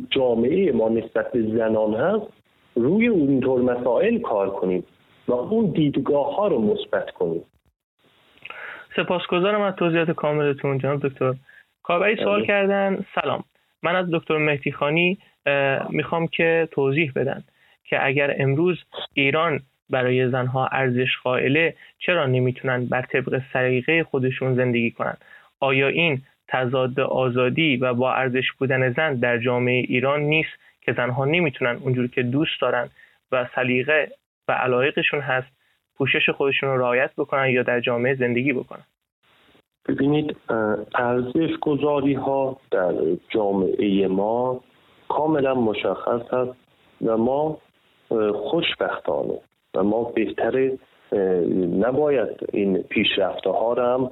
[0.09, 2.27] جامعه ما نسبت به زنان هست
[2.75, 4.83] روی اونطور مسائل کار کنیم
[5.27, 7.41] و اون دیدگاه ها رو مثبت کنیم.
[8.95, 11.33] سپاسگزارم از توضیحات کاملتون جناب دکتر.
[11.83, 12.47] کاربری سوال بله.
[12.47, 13.43] کردن سلام.
[13.83, 15.17] من از دکتر مهدی خانی
[15.89, 17.43] می‌خوام که توضیح بدن
[17.83, 18.77] که اگر امروز
[19.13, 25.17] ایران برای زنها ارزش قائله چرا نمی‌تونن بر طبق سلیقه خودشون زندگی کنن؟
[25.59, 30.49] آیا این تضاد آزادی و با ارزش بودن زن در جامعه ایران نیست
[30.81, 32.89] که زنها نمی‌تونن اونجور که دوست دارن
[33.31, 34.11] و سلیقه
[34.47, 35.47] و علایقشون هست
[35.97, 38.83] پوشش خودشون رو رعایت بکنن یا در جامعه زندگی بکنن؟
[39.87, 40.35] ببینید
[40.95, 42.93] ارزش گذاری ها در
[43.29, 44.63] جامعه ما
[45.09, 46.57] کاملا مشخص هست
[47.05, 47.57] و ما
[48.33, 49.39] خوشبختانه
[49.75, 50.71] و ما بهتر
[51.79, 54.11] نباید این پیشرفته ها را هم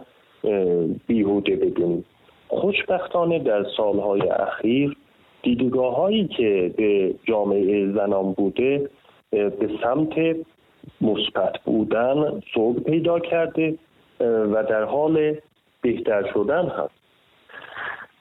[1.08, 2.06] بیهوده بدونیم.
[2.48, 4.98] خوشبختانه در سالهای اخیر
[5.44, 8.90] دیدگاه هایی که به جامعه زنان بوده
[9.32, 10.36] به سمت
[11.02, 13.78] مثبت بودن صبح پیدا کرده
[14.20, 15.36] و در حال
[15.82, 16.94] بهتر شدن هست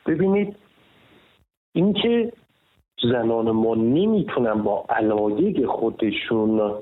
[0.06, 0.56] ببینید
[1.74, 2.32] اینکه
[3.02, 6.74] زنان ما نمی‌تونن با علایق خودشون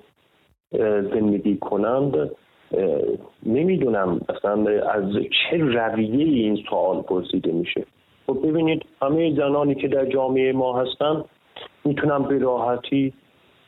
[1.14, 2.30] زندگی کنند
[3.46, 7.86] نمی‌دونم اصلا از چه رویه این سوال پرسیده میشه.
[8.26, 11.24] خب ببینید همه زنانی که در جامعه ما هستن
[11.84, 13.12] می‌تونن به راحتی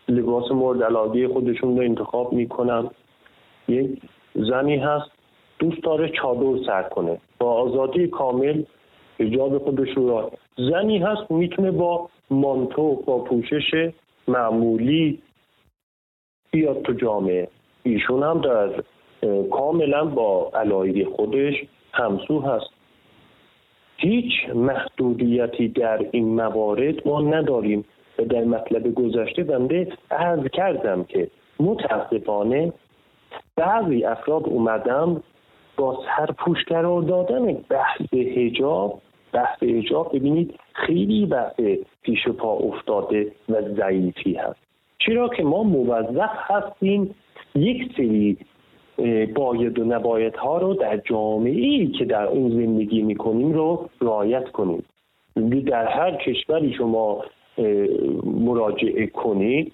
[0.08, 2.90] لباس مورد علاقه خودشون رو انتخاب می‌کنن.
[3.68, 4.00] یک
[4.34, 5.10] زنی هست
[5.58, 7.18] دوست داره چادر سر کنه.
[7.38, 8.62] با آزادی کامل
[9.20, 13.90] حجاب خودش رو زنی هست می‌تونه با مانتو با پوشش
[14.28, 15.18] معمولی
[16.50, 17.48] بیاد تو جامعه.
[17.82, 18.70] ایشون هم در
[19.50, 21.54] کاملا با علایق خودش
[21.92, 22.70] همسو هست.
[23.96, 27.84] هیچ محدودیتی در این موارد ما نداریم.
[28.18, 31.30] و در مطلب گذشته بنده عرض کردم که
[31.60, 32.72] متاسفانه
[33.56, 35.22] بعضی افراد اومدم
[35.76, 39.00] با سرپوش قرار دادن بحث هجاب
[39.32, 41.60] بحث اجاب ببینید خیلی بحث
[42.02, 44.65] پیش پا افتاده و ضعیفی هست.
[44.98, 47.14] چرا که ما موظف هستیم
[47.54, 48.36] یک سری
[49.34, 54.48] باید و نباید ها رو در جامعه ای که در اون زندگی می‌کنیم رو رعایت
[54.48, 54.84] کنیم.
[55.66, 57.24] در هر کشوری شما
[58.24, 59.72] مراجعه کنید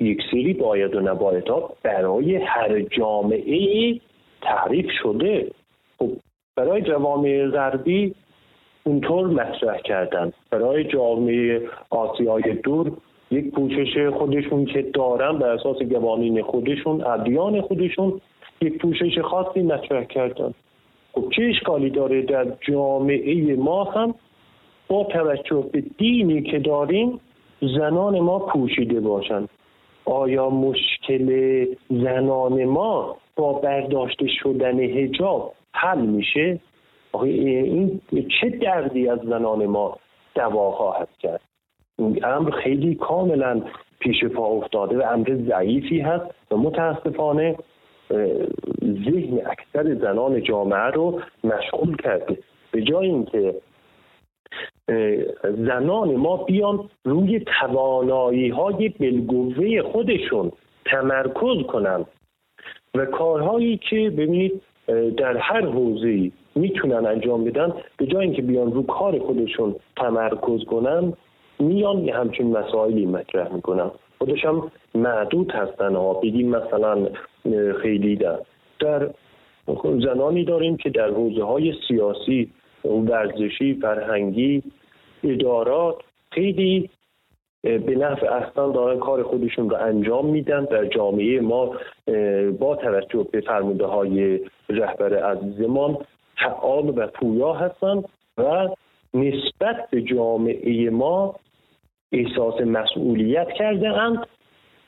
[0.00, 4.00] یک سری باید و نباید ها برای هر جامعه
[4.42, 5.50] تعریف شده.
[5.98, 6.08] خب
[6.56, 8.14] برای جوامع غربی
[8.84, 10.32] اونطور مطرح کردن.
[10.50, 12.92] برای جامعه آسیای دور
[13.32, 18.20] یک پوشش خودشون که دارن بر اساس قوانین خودشون ادیان خودشون
[18.60, 20.54] یک پوشش خاصی مطرح کردن.
[21.12, 24.14] خب چه اشکالی داره در جامعه ما هم
[24.88, 27.20] با توجه به دینی که داریم
[27.60, 29.48] زنان ما پوشیده باشند
[30.04, 36.60] آیا مشکل زنان ما با برداشته شدن هجاب حل میشه؟
[37.22, 38.00] این
[38.40, 39.96] چه دردی از زنان ما
[40.34, 41.51] دوا خواهد کرد؟
[41.98, 43.62] امر خیلی کاملا
[43.98, 47.56] پیش پا افتاده و امر ضعیفی هست و متاسفانه
[48.84, 52.38] ذهن اکثر زنان جامعه رو مشغول کرده.
[52.70, 53.54] به جای اینکه
[55.42, 60.52] زنان ما بیان روی توانایی های بلگوه خودشون
[60.84, 62.04] تمرکز کنن
[62.94, 64.62] و کارهایی که ببینید
[65.16, 71.12] در هر حوزه می‌تونن انجام بدن به جای اینکه بیان رو کار خودشون تمرکز کنن
[71.58, 73.90] میان یه همچین مسائلی مطرح می‌کنن.
[74.18, 76.14] خودش هم معدود هستن ها.
[76.14, 77.08] بگیم مثلا
[77.82, 78.38] خیلی در
[78.80, 79.10] در
[79.82, 82.50] زنانی داریم که در حوزه های سیاسی
[82.84, 84.62] ورزشی فرهنگی
[85.24, 85.96] ادارات
[86.30, 86.90] خیلی
[87.62, 90.64] به نفع اصلا دارن کار خودشون رو انجام میدن.
[90.64, 91.76] در جامعه ما
[92.58, 95.96] با توجه به فرموده های رهبر عزیزمان
[96.36, 98.02] فعال و پویا هستن
[98.38, 98.68] و
[99.14, 101.34] نسبت به جامعه ما
[102.12, 104.26] احساس مسئولیت کرده اند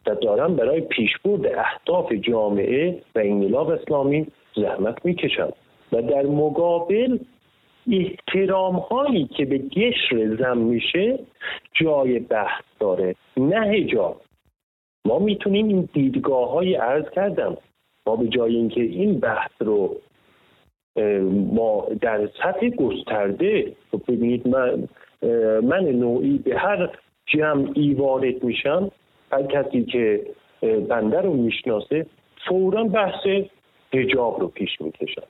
[0.07, 5.53] و دارن برای پیشبرد اهداف جامعه و انقلاب اسلامی زحمت می‌کشند.
[5.93, 7.19] و در مقابل
[7.93, 11.19] احترام هایی که به گشر زن میشه
[11.75, 14.21] جای بحث داره نه هجاب
[15.05, 17.57] ما می‌تونیم این دیدگاه های عرض کردم.
[18.07, 19.97] ما به جای اینکه این بحث رو
[21.53, 24.89] ما در سطح گسترده خب ببینید من
[25.61, 26.91] من نوعی به هر
[27.27, 28.91] جمعی وارد میشم
[29.33, 30.21] هر کسی که
[30.89, 32.07] بنده رو می‌شناسه
[32.49, 33.27] فورا بحث
[33.95, 35.23] هجاب رو پیش می‌کشم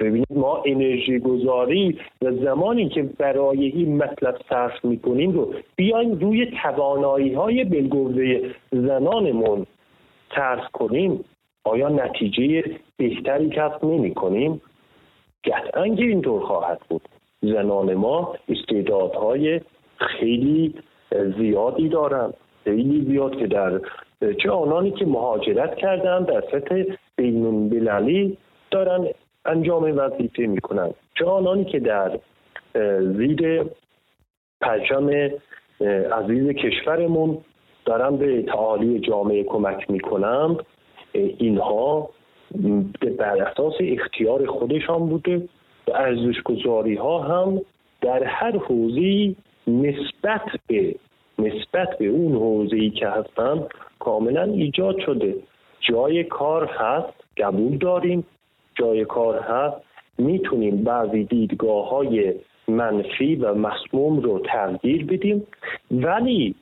[0.00, 6.46] ببینید ما انرژی گذاری و زمانی که برای این مطلب صرف می‌کنیم رو بیایم روی
[6.62, 9.66] توانایی های بلگوزه زنانمون
[10.34, 11.24] صرف کنیم
[11.64, 12.64] آیا نتیجه
[12.96, 14.60] بهتری کسب نمی کنیم؟
[15.44, 17.02] قطعا اینطور خواهد بود.
[17.42, 19.60] زنان ما استعدادهای
[19.96, 20.74] خیلی
[21.38, 22.32] زیادی دارن
[22.64, 23.80] خیلی زیاد که در
[24.42, 26.82] چه آنانی که مهاجرت کردن در سطح
[27.16, 27.68] بین
[28.70, 29.08] دارن
[29.44, 32.18] انجام وظیفه می‌کنن چه آنانی که در
[33.00, 33.64] زیر
[34.60, 35.10] پرچم
[36.12, 37.38] عزیز کشورمون
[37.84, 40.56] دارن به تعالی جامعه کمک می‌کنند
[41.12, 42.10] اینها
[43.18, 45.48] بر اساس اختیار خودشان بوده
[45.88, 47.60] و ارزش گذاری ها هم
[48.00, 49.36] در هر حوزی
[49.66, 50.94] نسبت به
[51.38, 53.66] نسبت به اون حوزه که هستن
[53.98, 55.34] کاملا ایجاد شده.
[55.80, 58.24] جای کار هست قبول داریم.
[58.74, 59.76] جای کار هست.
[60.18, 62.34] می‌تونیم بعضی دیدگاه های
[62.68, 65.46] منفی و مسموم رو تغییر بدیم.
[65.90, 66.54] ولی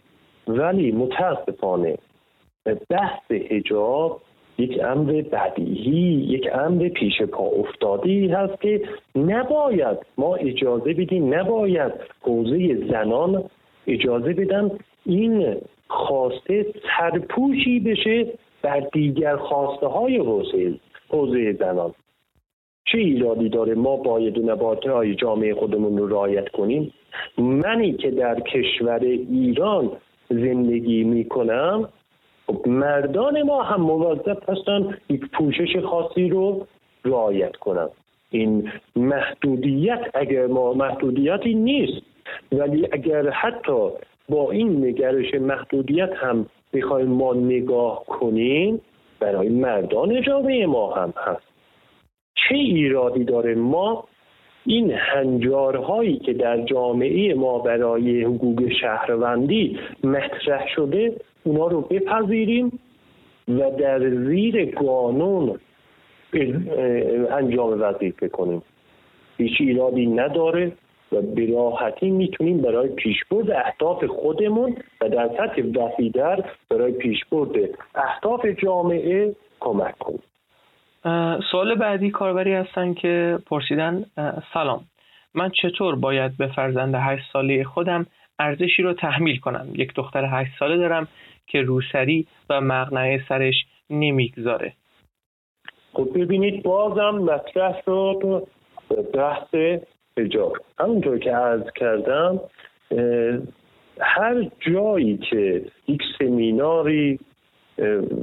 [0.48, 1.98] ولی متاسفانه
[2.90, 4.20] بحث هجاب
[4.60, 8.82] یک امر بدیهی یک امر پیش پا افتاده هست که
[9.16, 13.44] نباید ما اجازه بدیم نباید حوزه زنان
[13.86, 14.70] اجازه بدن
[15.06, 15.56] این
[15.88, 16.66] خواسته
[16.98, 18.26] سرپوشی بشه
[18.62, 20.74] بر دیگر خواسته های حوزه
[21.08, 21.94] حوزه زنان.
[22.84, 26.92] چه ایرادی داره ما باید و نباته های جامعه خودمون رو رعایت کنیم؟
[27.38, 29.90] منی که در کشور ایران
[30.30, 31.88] زندگی می‌کنم
[32.50, 36.66] خب مردان ما هم موظف هستن یک پوشش خاصی رو
[37.04, 37.88] رعایت کنن.
[38.30, 42.02] این محدودیت اگر ما محدودیتی نیست
[42.52, 43.88] ولی اگر حتی
[44.28, 48.80] با این نگرش محدودیت هم بخوایم ما نگاه کنیم
[49.20, 51.48] برای مردان جامعه ما هم هست.
[52.34, 54.04] چه ایرادی داره ما
[54.66, 62.80] این هنجارهایی که در جامعه ما برای حقوق شهروندی مطرح شده اونا رو بپذیریم
[63.48, 65.58] و در زیر قانون
[67.30, 68.62] انجام وظیفه کنیم
[69.36, 70.72] هیچ ایرادی نداره
[71.12, 77.50] و به راحتی می‌تونیم برای پیشبرد اهداف خودمون و در سطح وسیعتر برای پیشبرد
[77.94, 80.22] اهداف جامعه کمک کنیم.
[81.50, 84.04] سوال بعدی کاربری هستن که پرسیدن
[84.54, 84.84] سلام.
[85.34, 88.06] من چطور باید به فرزند هشت ساله خودم
[88.38, 91.08] ارزشی رو تحمیل کنم؟ یک دختر هشت ساله دارم
[91.46, 93.54] که روسری و مغنعه سرش
[93.90, 94.72] نمی‌گذاره.
[95.92, 98.46] خب ببینید بازم مطرح شد
[99.14, 99.54] بحث
[100.18, 100.56] حجاب.
[100.78, 102.40] همونطور که عرض کردم
[104.00, 107.18] هر جایی که یک سمیناری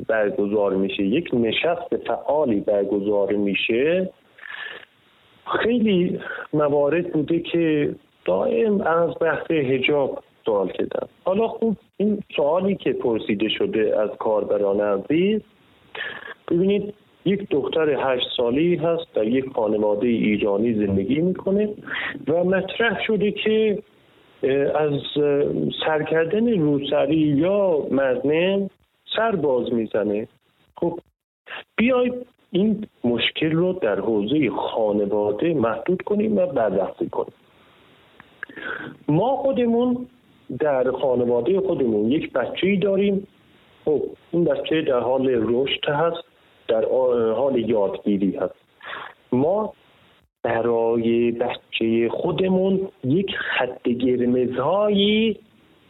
[0.07, 4.09] برگزار میشه یک نشست فعالی برگزار میشه.
[5.61, 6.19] خیلی
[6.53, 7.95] موارد بوده که
[8.25, 11.07] دائم از بحث هجاب سوال کردم.
[11.23, 15.41] حالا خوب این سوالی که پرسیده شده از کاربران عزیز
[16.51, 16.93] ببینید
[17.25, 21.69] یک دختر هشت سالی هست در یک خانواده ایرانی زندگی می‌کنه
[22.27, 23.77] و مطرح شده که
[24.75, 24.91] از
[25.85, 28.69] سرکردن روسری یا مزنه
[29.17, 30.27] سر باز می‌زنه.
[30.75, 30.99] خب
[31.75, 32.13] بیاید
[32.51, 37.33] این مشکل رو در حوزه خانواده محدود کنیم و بررسی کنیم.
[39.07, 40.07] ما خودمون
[40.59, 43.27] در خانواده خودمون یک بچه داریم.
[43.85, 46.23] خب این بچه در حال رشد هست
[46.67, 46.85] در
[47.33, 48.55] حال یادگیری هست.
[49.31, 49.73] ما
[50.43, 55.39] برای بچه خودمون یک خط قرمزهایی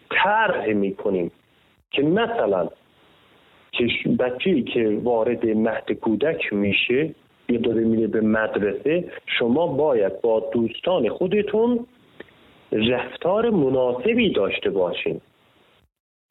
[0.09, 1.31] طرح می‌کنیم
[1.91, 2.69] که مثلا
[4.19, 7.15] بچه که وارد مهد کودک میشه
[7.49, 11.85] یا داره میره به مدرسه شما باید با دوستان خودتون
[12.71, 15.21] رفتار مناسبی داشته باشین.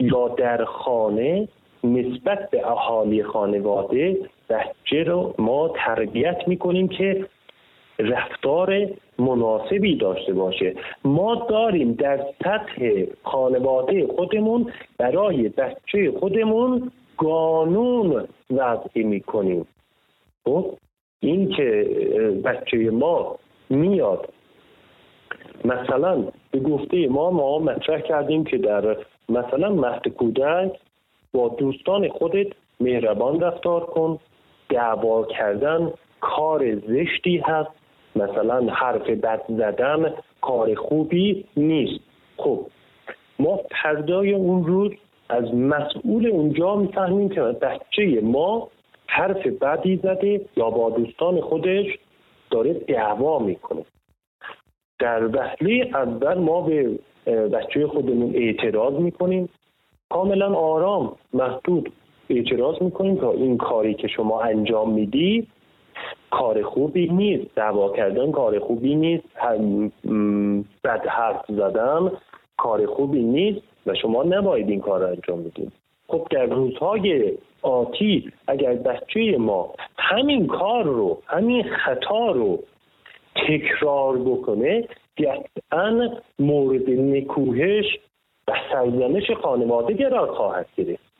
[0.01, 1.49] یا در خانه
[1.85, 4.17] نسبت به اهالی خانواده
[4.51, 7.27] بچه رو ما تربیت می‌کنیم که
[7.99, 8.87] رفتار
[9.19, 10.75] مناسبی داشته باشه.
[11.05, 19.67] ما داریم در سطح خانواده خودمون برای بچه خودمون قانون وضعی می‌کنیم.
[20.45, 20.75] خب؟
[21.21, 21.85] این که
[22.45, 23.37] بچه ما
[23.71, 24.29] میاد.
[25.65, 28.97] مثلا به گفته ما ما مطرح کردیم که در
[29.29, 30.73] مثلا مهد کودک
[31.33, 32.47] با دوستان خودت
[32.81, 34.19] مهربان رفتار کن.
[34.69, 37.71] دعوا کردن کار زشتی هست.
[38.17, 42.01] مثلا حرف بد زدن کار خوبی نیست.
[42.37, 42.67] خب
[43.39, 44.93] ما پردای اون روز
[45.29, 48.69] از مسئول اونجا می‌فهمیم که بچه ما
[49.07, 51.99] حرف بدی زده یا با دوستان خودش
[52.51, 53.85] داره دعوا می‌کنه.
[54.99, 56.99] در وحله اول ما به
[57.53, 59.49] بچه خودمون اعتراض می‌کنیم.
[60.11, 61.93] کاملا آرام محدود
[62.31, 65.47] اعتراض می‌کنیم تا این کاری که شما انجام میدی
[66.31, 67.55] کار خوبی نیست.
[67.55, 69.25] دعوا کردن کار خوبی نیست.
[70.85, 72.13] بد حرف زدن
[72.57, 75.73] کار خوبی نیست و شما نباید این کار رو انجام بدید.
[76.09, 77.33] خب در روزهای
[77.63, 82.59] آتی اگر بچه ما همین کار رو همین خطا رو
[83.49, 84.89] تکرار بکنه
[85.19, 87.99] قطعا مورد نکوهش
[88.49, 91.13] و سرزنش خانواده قرار خواهد گرفت.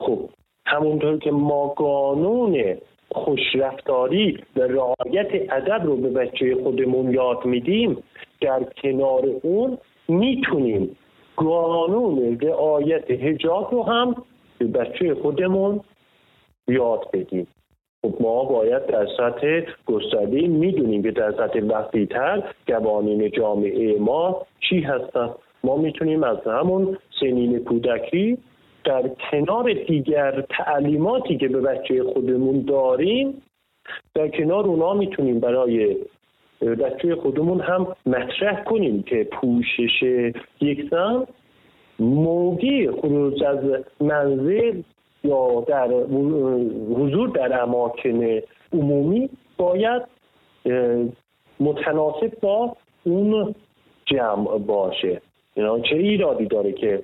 [0.00, 0.18] خب
[0.66, 2.76] همونطور که ما قانون
[3.10, 8.02] خوشرفتاری و رعایت ادب رو به بچه خودمون یاد میدیم
[8.40, 9.78] در کنار اون
[10.08, 10.96] می‌تونیم
[11.36, 14.14] قانون رعایت هجاب رو هم
[14.58, 15.80] به بچه خودمون
[16.68, 17.46] یاد بدیم
[18.02, 24.80] خب ما باید در سطح گسترده می‌دونیم که در سطح وسیعتر قوانین جامعه ما چی
[24.80, 25.30] هستن.
[25.64, 28.38] ما می‌تونیم از همون سنین کودکی
[28.84, 33.42] در کنار دیگر تعلیماتی که به بچه خودمون داریم
[34.14, 35.96] در کنار اونا می‌تونیم برای
[36.60, 40.02] بچه خودمون هم مطرح کنیم که پوشش
[40.60, 41.26] یک زن
[41.98, 43.58] موقع خروج از
[44.00, 44.82] منزل
[45.24, 45.88] یا در
[46.90, 48.40] حضور در اماکن
[48.72, 50.02] عمومی باید
[51.60, 53.54] متناسب با اون
[54.06, 55.20] جمع باشه.
[55.56, 57.02] یعنی چه ایرادی داره که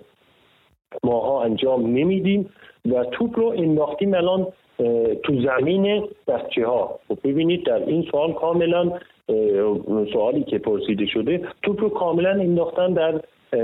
[1.04, 2.50] ماها انجام نمیدیم
[2.92, 4.46] و توپ رو انداختیم الان
[5.22, 8.92] تو زمین بچه ها خب ببینید در این سوال کاملا
[10.12, 13.20] سوالی که پرسیده شده توپ رو کاملا انداختن در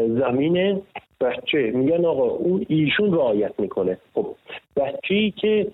[0.09, 0.83] زمین
[1.21, 1.71] بچه.
[1.75, 3.99] میگن آقا اون ایشون رعایت می‌کنه.
[4.15, 4.27] خب
[4.77, 5.67] بچه که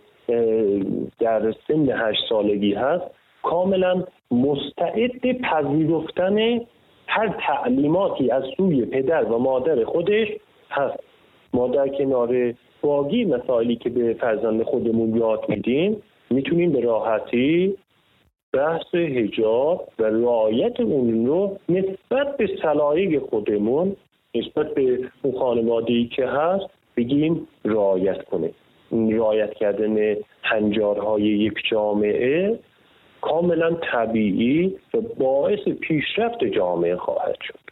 [1.21, 3.05] در سن هشت سالگی هست
[3.43, 6.61] کاملا مستعد پذیرفتن
[7.07, 10.29] هر تعلیماتی از سوی پدر و مادر خودش
[10.71, 11.01] هست.
[11.55, 17.75] ما در کنار باقی مسائلی که به فرزند خودمون یاد میدیم می‌تونیم به راحتی
[18.55, 23.97] بحث هجاب و رعایت اون رو نسبت به سلایق خودمون
[24.35, 28.51] نسبت به اون خانواده‌ای که هست بگیم رعایت کنه.
[28.93, 32.59] رعایت کردن هنجارهای یک جامعه
[33.21, 37.64] کاملا طبیعی و باعث پیشرفت جامعه خواهد شد.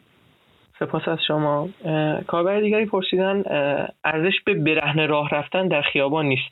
[0.82, 1.68] سپاس از شما.
[2.26, 3.42] کاربر دیگری پرسیدن
[4.04, 6.50] ارزش به برهنه راه رفتن در خیابان نیست.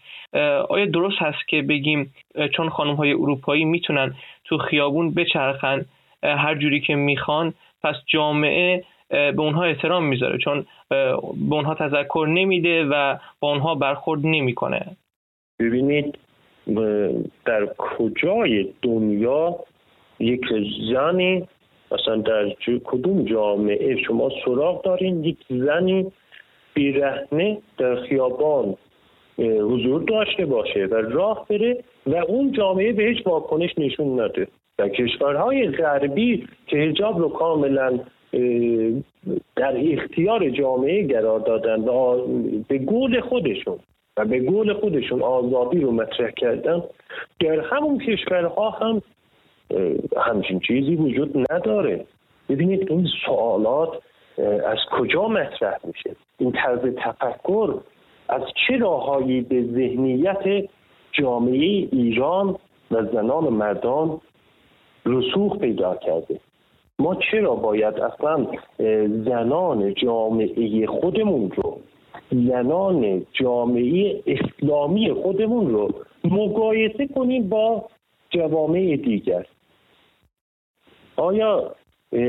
[0.69, 2.15] آیا درست هست که بگیم
[2.57, 4.15] چون خانم های اروپایی می‌تونن
[4.45, 5.85] تو خیابون بچرخن
[6.23, 12.85] هر جوری که می‌خوان پس جامعه به اونها احترام می‌ذاره چون به اونها تذکر نمیده
[12.85, 14.97] و با اونها برخورد نمی‌کنه.
[15.61, 16.19] ببینید
[17.45, 19.57] در کجای دنیا
[20.19, 20.41] یک
[20.93, 21.49] زنی
[21.91, 22.51] مثلا در
[22.85, 26.13] کدوم جامعه شما سراغ دارین؟ یک زنی
[26.75, 28.77] بیرهنه در خیابان
[29.39, 34.47] حضور داشته باشه و راه بره و اون جامعه به هیچ واکنش نشون نده.
[34.79, 38.01] در کشورهای غربی که هجاب رو کاملا
[39.57, 41.85] در اختیار جامعه قرار دادن
[42.69, 43.79] به گول خودشون
[44.17, 46.83] و به گول خودشون آزادی رو مطرح کردن
[47.41, 49.03] در همون کشورها هم
[50.17, 52.05] همچین چیزی وجود نداره.
[52.49, 53.89] ببینید این سوالات
[54.67, 57.75] از کجا مطرح میشه؟ این طرز تفکر
[58.29, 60.69] از چه راههایی به ذهنیت
[61.13, 62.57] جامعه ایران
[62.91, 64.21] و زنان و مردان
[65.07, 66.41] رسوخ پیدا کرده؟
[66.99, 68.47] ما چرا باید اصلا
[69.25, 71.81] زنان جامعه خودمون رو
[72.33, 75.89] زنان جامعه اسلامی خودمون رو
[76.25, 77.85] مقایسه کنیم با
[78.31, 79.47] جوامع دیگر؟
[81.21, 81.75] آیا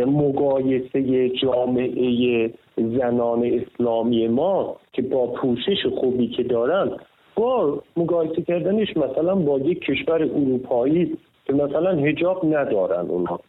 [0.08, 6.92] مقایسه جامعه زنان اسلامی ما که با پوشش خوبی که دارن
[7.36, 13.40] با مقایسه کردنش مثلا با یک کشور اروپایی که مثلا هجاب ندارن اونها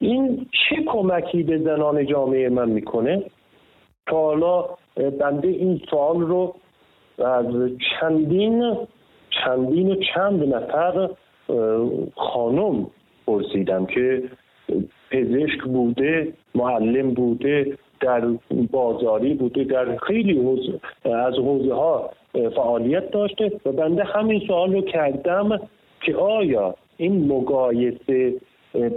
[0.00, 3.22] این چه کمکی به زنان جامعه من می‌کنه؟
[4.06, 4.64] تا حالا
[5.20, 6.54] بنده این سوال رو
[7.18, 7.46] از
[8.00, 8.76] چندین
[9.30, 11.10] چندین و چند نفر
[12.16, 12.86] خانم
[13.26, 14.22] پرسیدم که
[15.10, 18.22] پزشک بوده معلم بوده در
[18.70, 20.58] بازاری بوده در خیلی
[21.04, 25.60] از حوزه ها فعالیت داشته و بنده همین سوال رو کردم
[26.00, 28.34] که آیا این مقایسه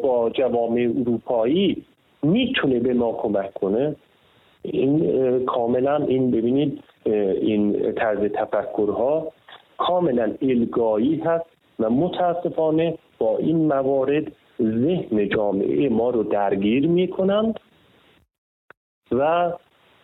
[0.03, 1.83] با جوامع اروپایی
[2.23, 3.95] می‌تونه به ما کمک کنه؟
[4.63, 6.83] این کاملا این ببینید
[7.41, 9.27] این طرز تفکرها
[9.77, 11.45] کاملا الگایی هست
[11.79, 17.59] و متاسفانه با این موارد ذهن جامعه ما رو درگیر می‌کنند
[19.11, 19.51] و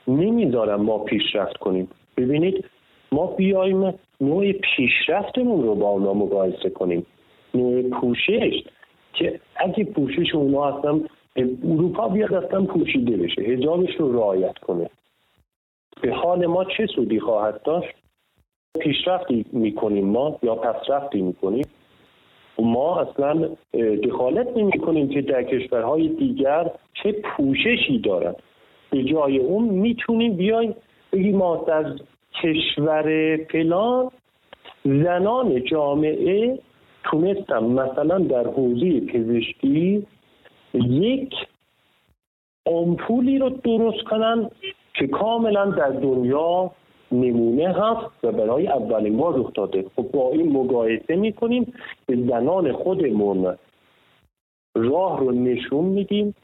[0.07, 1.87] نمی‌ذارم ما پیشرفت کنیم.
[2.17, 2.65] ببینید
[3.11, 7.05] ما بیایم نوع پیشرفتمون رو با اونا مقایسه کنیم.
[7.53, 8.63] نوع پوشش
[9.13, 10.99] که اگه پوشش اونا اصلا
[11.63, 14.89] اروپا بیاد اصلا پوشیده بشه هجابش رو رعایت کنه.
[16.01, 17.93] به حال ما چه سودی خواهد داشت؟
[18.79, 21.65] پیشرفتی می‌کنیم ما یا پسرفتی می‌کنیم؟
[22.59, 23.49] ما اصلا
[24.03, 28.35] دخالت نمی کنیم که در کشورهای دیگر چه پوششی دارن
[28.89, 30.75] به جای اون می‌تونیم بیایم
[31.13, 31.85] بگیم ما در
[32.43, 34.11] کشور فلان
[34.85, 36.59] زنان جامعه
[37.03, 40.07] تونستم مثلا در حوزه پزشکی
[40.73, 41.33] یک
[42.65, 44.49] آمپولی رو درست کنن
[44.93, 46.71] که کاملا در دنیا
[47.21, 51.73] نمونه هست و برای اولین بار رخ داده خب با این مقایسه می‌کنیم
[52.05, 53.55] به زنان خودمون
[54.75, 56.35] راه رو نشون میدیم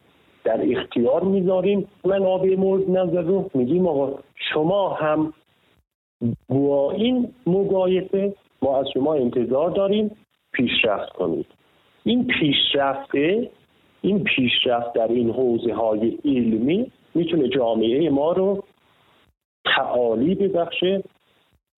[0.43, 1.87] در اختیار می‌ذاریم.
[2.03, 5.33] آبی مورد نظر رو میگیم آقا شما هم
[6.49, 10.11] با این مقایسه ما از شما انتظار داریم
[10.53, 11.45] پیشرفت کنید.
[12.03, 13.49] این پیشرفته
[14.01, 18.63] این پیشرفت در این حوزه های علمی می‌تونه جامعه ما رو
[19.75, 21.03] تعالی ببخشه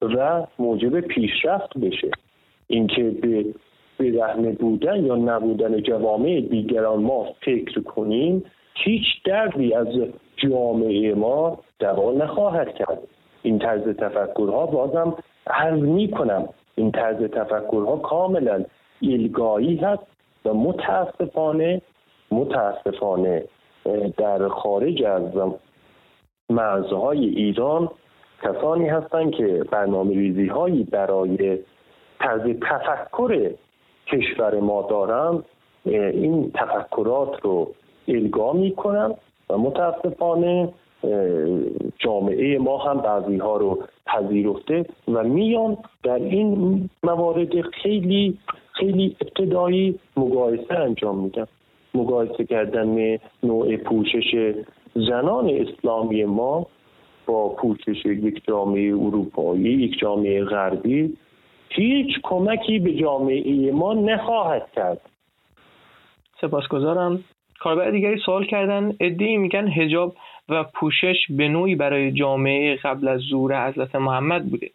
[0.02, 2.12] و موجب پیشرفت بشه.
[2.68, 3.46] اینکه به
[4.00, 8.44] برهنه بودن یا نبودن جوامع دیگران ما فکر کنیم
[8.76, 9.88] هیچ دردی از
[10.38, 13.00] جامعه ما دوا نخواهد کرد.
[13.41, 15.16] این طرز تفکرها بازم
[15.48, 18.66] عرض می کنم این طرز تفکرها کاملا
[19.00, 20.04] ایلگایی هست
[20.46, 21.82] و متاسفانه
[22.32, 23.44] متاسفانه
[24.18, 25.22] در خارج از
[26.54, 27.89] مرزهای ایران
[28.43, 31.60] کسانی هستند که برنامه ریزی هایی برای
[32.20, 33.51] طرز تفکر
[34.08, 35.43] کشور ما دارند.
[35.86, 37.74] این تفکرات رو
[38.08, 39.14] الگا می‌کنن
[39.49, 40.74] و متاسفانه
[41.99, 48.38] جامعه ما هم بعضی ها رو پذیرفته و میان در این موارد خیلی
[48.72, 51.47] خیلی ابتدایی مقایسه انجام میدم
[51.93, 54.54] مقایسه کردن نوع پوشش
[54.96, 56.68] زنان اسلامی ما
[57.26, 61.18] با پوشش یک جامعه اروپایی یک جامعه غربی
[61.70, 65.02] هیچ کمکی به جامعه ما نخواهد کرد.
[66.41, 67.24] سپاسگزارم.
[67.60, 70.16] کاربر دیگری سوال کردن ادعی میگن هجاب
[70.50, 74.70] و پوشش به نوعی برای جامعه قبل از ظهور حضرت محمد بوده.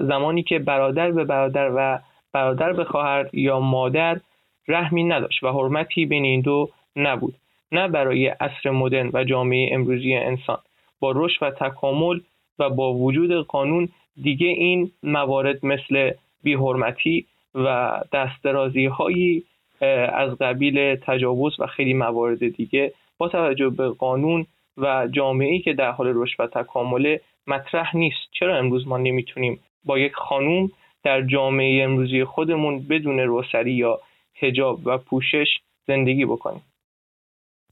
[0.00, 1.98] زمانی که برادر به برادر و
[2.32, 4.20] برادر به خواهر یا مادر
[4.68, 7.34] رحمی نداشت و حرمتی بین این دو نبود.
[7.72, 10.58] نه برای عصر مدرن و جامعه امروزی انسان.
[11.00, 12.20] با رشد و تکامل
[12.58, 13.88] و با وجود قانون
[14.22, 16.10] دیگه این موارد مثل
[16.42, 19.44] بیحرمتی و دسترازی هایی
[20.12, 24.46] از قبیل تجاوز و خیلی موارد دیگه با توجه به قانون
[24.76, 28.28] و جامعه که در حال رشد و تکامله مطرح نیست.
[28.32, 30.70] چرا امروز ما نمی‌تونیم با یک خانوم
[31.02, 34.00] در جامعه امروزی خودمون بدون روسری یا
[34.40, 36.62] هجاب و پوشش زندگی بکنیم؟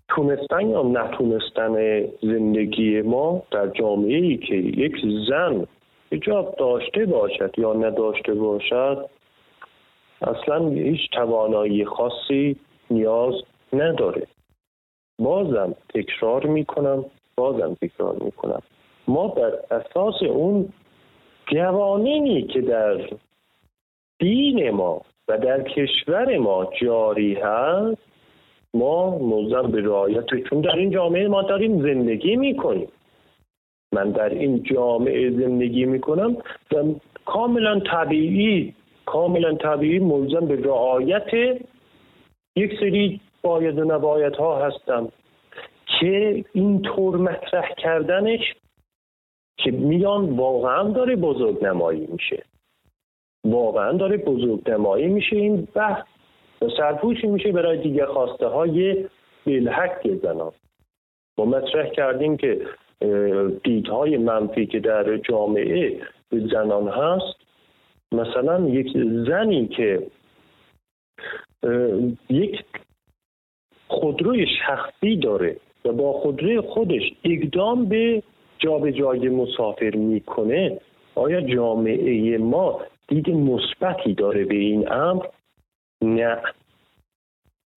[0.08, 4.96] تونستن یا نتونستن زندگی ما در جامعه ای که یک
[5.28, 5.66] زن
[6.12, 9.08] هجاب داشته باشد یا نداشته باشد
[10.22, 12.56] اصلا هیچ توانایی خاصی
[12.90, 13.34] نیاز
[13.72, 14.26] نداره.
[15.18, 17.04] بازم تکرار می‌کنم
[17.36, 18.62] بازم تکرار می‌کنم.
[19.08, 20.68] ما بر اساس اون
[21.46, 23.10] قوانینی که در
[24.18, 28.02] دین ما و در کشور ما جاری هست
[28.76, 32.88] ما ملزم به رعایت چون در این جامعه ما داریم زندگی می‌کنیم.
[33.92, 36.36] من در این جامعه زندگی می‌کنم
[36.72, 36.84] و
[37.24, 38.74] کاملا طبیعی
[39.06, 41.28] کاملا طبیعی ملزم به رعایت
[42.56, 45.08] یک سری باید و نباید ها هستم
[46.00, 48.54] که اینطور مطرح کردنش
[49.58, 52.42] که میان واقعا داره بزرگ نمایی میشه.
[53.44, 56.06] واقعا داره بزرگ نمایی میشه این بحث.
[56.76, 59.04] سرپوشی میشه برای دیگه خواسته های
[59.46, 60.52] بلحک زنان.
[61.38, 62.66] ما مطرح کردیم که
[63.64, 66.00] دیدهای منفی که در جامعه
[66.30, 67.36] به زنان هست
[68.12, 68.92] مثلا یک
[69.28, 70.06] زنی که
[72.30, 72.64] یک
[73.88, 78.22] خودروی شخصی داره و با خودروی خودش اقدام به
[78.58, 80.80] جابجایی مسافر می‌کنه
[81.14, 85.26] آیا جامعه ما دید مثبتی داره به این امر؟
[86.02, 86.42] نه.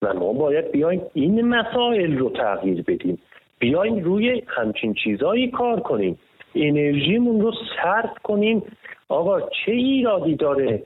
[0.02, 3.18] و ما باید بیایم این مسائل رو تغییر بدیم.
[3.58, 6.18] بیایم روی همچین چیزایی کار کنیم.
[6.54, 8.62] انرژیمون رو صرف کنیم.
[9.08, 10.82] آقا چه ایرادی داره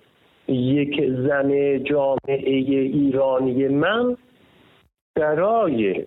[0.49, 2.55] یک زن جامعه
[2.93, 4.17] ایرانی من
[5.15, 6.07] برای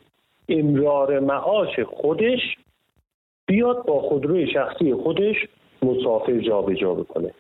[0.50, 2.40] امرار معاش خودش
[3.48, 5.36] بیاد با خودروی شخصی خودش
[5.82, 7.34] مسافر جابجا جا بکنه؟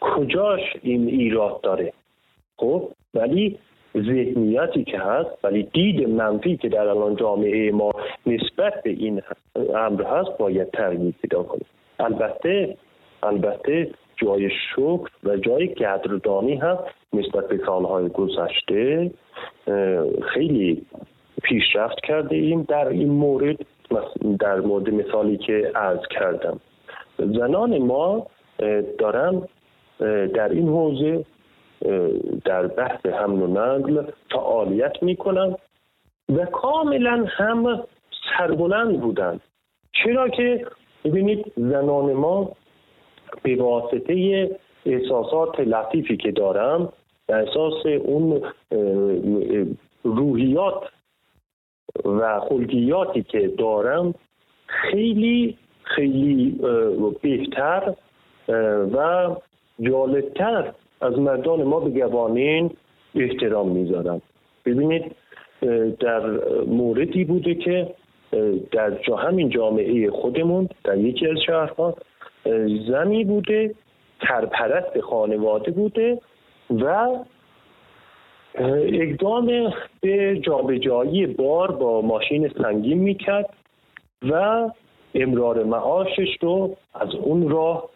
[0.00, 1.92] کجاش این ایراد داره؟
[2.60, 3.58] خب ولی
[3.96, 7.92] ذهنیتی که هست ولی دید منفی که در الان جامعه ما
[8.26, 9.22] نسبت به این
[9.74, 11.62] امر هست باید تغییر پیدا کنه.
[12.00, 12.76] البته
[13.22, 16.82] البته جای شکر و جای قدردانی هست
[17.12, 19.10] نسبت به سالهای گذشته.
[20.34, 20.82] خیلی
[21.42, 23.56] پیشرفت کرده ایم در این مورد.
[24.40, 26.60] در مورد مثالی که عرض کردم.
[27.18, 28.26] زنان ما
[28.98, 29.42] دارن
[30.34, 31.24] در این حوزه
[32.44, 35.56] در بحث حمل و نقل فعالیت می‌کنن
[36.28, 37.84] و کاملا هم
[38.38, 39.40] سربلند بودن.
[39.92, 40.66] چرا که
[41.04, 42.52] ببینید زنان ما
[43.42, 44.50] به واسطه
[44.86, 46.92] احساسات لطیفی که دارم
[47.26, 48.42] به اساس اون
[50.04, 50.82] روحیات
[52.04, 54.14] و خلقیاتی که دارم
[54.66, 56.60] خیلی خیلی
[57.22, 57.94] بهتر
[58.94, 59.28] و
[59.80, 62.70] جالبتر از مردان ما به گوانین
[63.14, 64.22] احترام می‌ذارم.
[64.64, 65.16] ببینید
[66.00, 66.26] در
[66.66, 67.94] موردی بوده که
[68.72, 71.94] در جا همین جامعه خودمون در یکی از شهرها
[72.88, 73.74] زنی بوده
[74.20, 76.20] ترپرست خانواده بوده
[76.70, 77.08] و
[78.92, 83.54] اقدام به جابجایی بار با ماشین سنگین می‌کرد
[84.30, 84.68] و
[85.14, 87.90] امرار معاشش رو از اون راه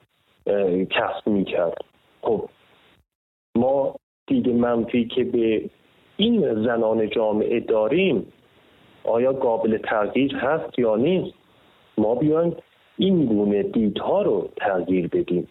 [0.91, 1.85] کسب می‌کرد.
[2.23, 2.49] خب
[3.57, 3.95] ما
[4.27, 5.71] دید منفی که به
[6.17, 8.27] این زنان جامعه داریم
[9.05, 11.35] آیا قابل تغییر هست یا نیست؟
[11.99, 12.57] ما بیایم
[12.99, 15.49] این گونه دیدها رو تغییر بدیم.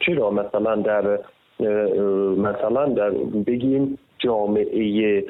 [0.00, 1.18] چرا؟ مثلا در
[2.36, 3.10] مثلا در
[3.46, 5.24] بگیم جامعه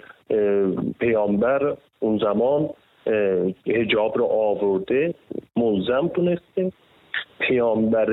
[0.99, 2.71] پیامبر اون زمان
[3.67, 5.15] هجاب رو آورده
[5.57, 6.73] ملزم تونسته.
[7.39, 8.13] پیامبر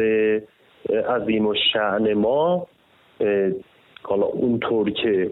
[1.10, 2.68] عظیم و شعن ما
[4.04, 5.32] حالا اونطور که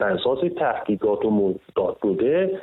[0.00, 2.60] اساس تحقیقات و موضوعات بوده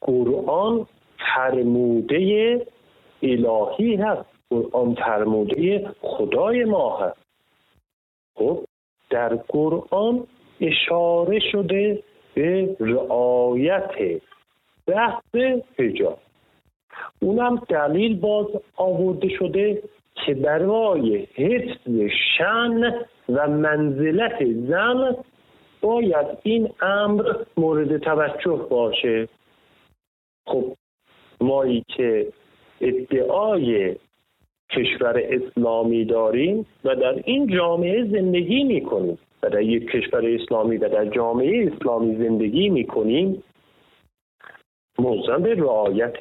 [0.00, 0.86] قرآن
[1.34, 2.66] فرموده
[3.22, 4.28] الهی هست.
[4.50, 7.18] قرآن فرموده خدای ما هست.
[8.34, 8.64] خب
[9.10, 10.26] در قرآن
[10.60, 12.02] اشاره شده
[12.34, 14.20] به رعایت
[14.86, 15.34] بحث
[15.78, 16.18] حجاب.
[17.22, 18.46] اونم دلیل باز
[18.76, 19.82] آورده شده
[20.14, 21.88] که برای حفظ
[22.38, 22.94] شن
[23.28, 25.16] و منزلت زن
[25.80, 29.28] باید این امر مورد توجه باشه.
[30.46, 30.64] خب
[31.40, 32.32] مایی که
[32.80, 33.96] ادعای
[34.70, 40.88] کشور اسلامی داریم و در این جامعه زندگی می‌کنیم و در یک کشور اسلامی و
[40.88, 43.42] در جامعه اسلامی زندگی می‌کنیم
[44.98, 46.16] ملزم به رعایت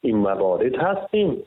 [0.00, 1.42] این موارد هستیم.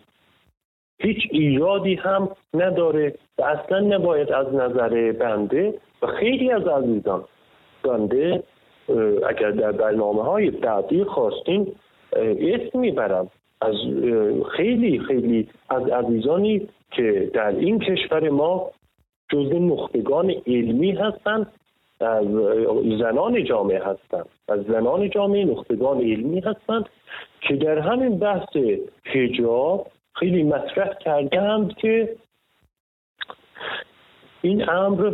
[0.99, 7.23] هیچ ایرادی هم نداره و اصلا نباید از نظر بنده و خیلی از عزیزان
[7.83, 8.43] بنده
[9.29, 11.75] اگر در برنامه های بعدی خواستیم
[12.39, 13.29] اسم می‌برم.
[13.61, 13.75] از
[14.57, 18.71] خیلی خیلی از عزیزانی که در این کشور ما
[19.29, 21.51] جز نخبگان علمی هستند
[21.99, 22.25] از
[22.99, 26.89] زنان جامعه هستند از زنان جامعه نخبگان علمی هستند
[27.41, 28.57] که در همین بحث
[29.03, 32.16] حجاب خیلی مطرح کردند که
[34.41, 35.11] این امر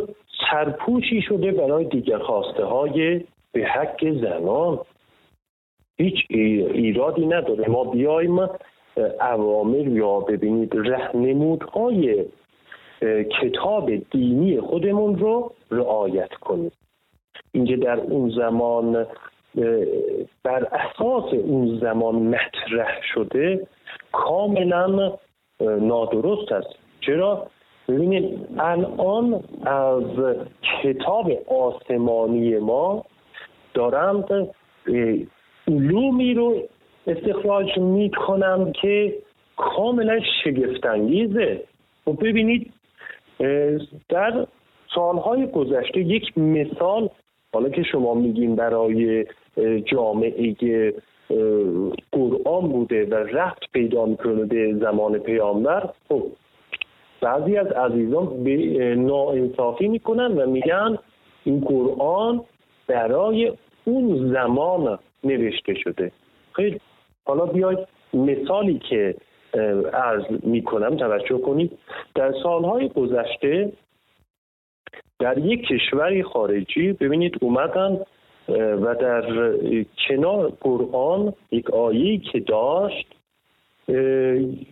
[0.50, 4.78] سرپوشی شده برای دیگر خواسته های به حق زنان.
[5.96, 7.68] هیچ ایرادی نداره.
[7.68, 8.48] ما بیایم
[9.20, 12.24] عوامل یا ببینید رهنمودهای
[13.40, 16.72] کتاب دینی خودمون رو رعایت کنیم.
[17.52, 19.06] اینکه در اون زمان
[20.42, 23.66] بر اساس اون زمان مطرح شده
[24.12, 25.12] کاملا
[25.60, 26.68] نادرست است.
[27.00, 27.46] چرا؟
[27.88, 30.36] ببینید الان از
[30.82, 33.04] کتاب آسمانی ما
[33.74, 34.48] دارند
[35.68, 36.62] علومی رو
[37.06, 39.14] استخراج می کنم که
[39.56, 41.62] کاملا شگفتانگیزه.
[42.06, 42.72] و خب ببینید
[44.08, 44.46] در
[44.94, 47.08] سالهای گذشته یک مثال
[47.54, 49.26] حالا که شما میگین برای
[49.84, 50.54] جامعه
[52.12, 56.22] قرآن بوده و رفت پیدا می‌کنه به زمان پیامبر خب
[57.20, 58.56] بعضی از عزیزان به
[58.94, 60.98] ناانصافی می‌کنن و میگن
[61.44, 62.44] این قرآن
[62.86, 63.52] برای
[63.84, 66.12] اون زمان نوشته شده.
[66.52, 66.80] خیلی
[67.26, 67.78] حالا بیاید
[68.14, 69.14] مثالی که
[69.92, 71.78] عرض می‌کنم توجه کنید.
[72.14, 73.72] در سالهای گذشته
[75.18, 78.00] در یک کشوری خارجی ببینید اومدن
[78.48, 79.54] و در
[80.08, 83.06] کنار قرآن یک آیه که داشت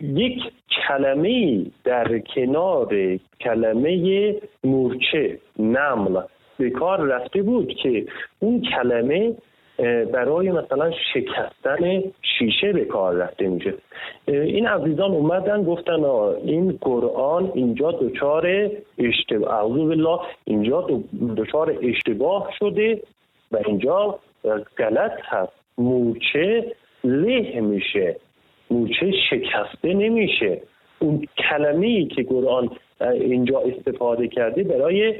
[0.01, 0.41] یک
[0.87, 6.21] کلمه در کنار کلمه مورچه نمل
[6.57, 8.05] به کار رفته بود که
[8.39, 9.35] اون کلمه
[10.13, 13.73] برای مثلا شکستن شیشه به کار رفته میشه.
[14.27, 20.87] این عزیزان اومدن گفتن این قرآن اینجا دچار اشتباه بالله اینجا
[21.37, 23.01] دچار اشتباه شده
[23.51, 24.19] و اینجا
[24.77, 25.53] غلط هست.
[25.77, 28.15] مورچه له میشه.
[28.71, 30.61] مورچه شکسته نمیشه.
[30.99, 32.69] اون کلمه ای که قرآن
[33.01, 35.19] اینجا استفاده کرده برای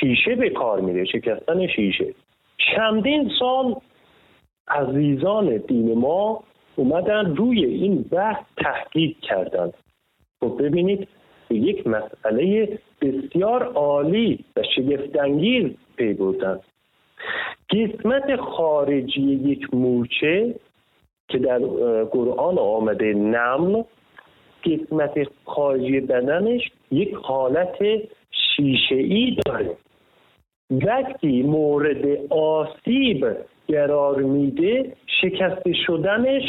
[0.00, 1.04] شیشه به کار میره.
[1.04, 2.14] شکستن شیشه.
[2.58, 3.74] چندین سال
[4.68, 6.44] عزیزان دین ما
[6.76, 9.74] اومدن روی این بحث تحقیق کردند
[10.40, 11.08] خب ببینید
[11.50, 16.60] یک مسئله بسیار عالی و شگفتانگیز پی بردن
[17.70, 20.54] قسمت خارجی یک مورچه
[21.28, 21.58] که در
[22.04, 23.82] قرآن آمده نمل
[24.64, 27.78] قسمت خارجی بدنش یک حالت
[28.30, 29.76] شیشه ای داره.
[30.70, 33.26] وقتی مورد آسیب
[33.68, 36.42] قرار میده شکسته شدنش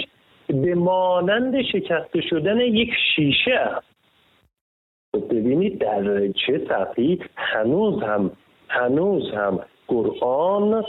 [0.48, 3.88] به مانند شکسته شدن یک شیشه است.
[5.16, 8.32] خب ببینید در چه سطحی هنوز هم
[8.70, 9.60] هنوز هم
[9.92, 10.84] قرآن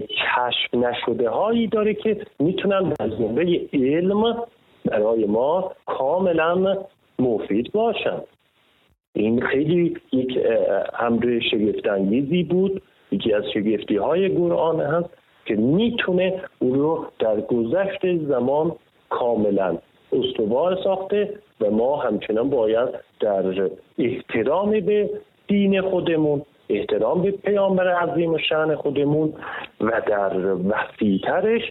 [0.00, 4.42] کشف نشده هایی داره که می‌تونن در زمره علم
[4.84, 6.78] برای ما کاملا
[7.18, 8.20] مفید باشن.
[9.14, 10.38] این خیلی یک
[11.00, 12.82] امر شگفتانگیزی بود.
[13.12, 15.08] یکی از شگفتی های قرآن هست
[15.46, 18.72] که می‌تونه او رو در گذشت زمان
[19.10, 19.78] کاملا
[20.12, 22.88] استوار ساخته و ما همچنان باید
[23.20, 25.10] در احترام به
[25.46, 29.34] دین خودمون احترام به پیامبر عظیم و شعن خودمون
[29.80, 31.62] و در وسیعترش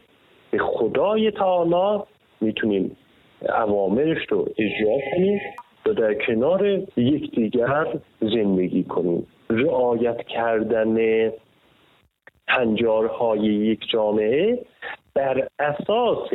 [0.51, 2.03] به خدای تعالی
[2.41, 2.97] می‌تونیم
[3.41, 5.39] اوامرش رو اجرا کنیم
[5.85, 6.65] و در کنار
[6.97, 7.87] یکدیگر
[8.21, 9.27] زندگی کنیم.
[9.49, 10.97] رعایت کردن
[12.47, 14.59] هنجارهای یک جامعه
[15.13, 16.29] بر اساس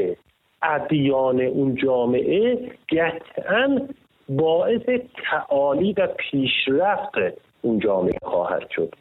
[0.62, 3.80] ادیان اون جامعه قطعا
[4.28, 4.82] باعث
[5.30, 7.14] تعالی و پیشرفت
[7.62, 8.94] اون جامعه خواهد شد.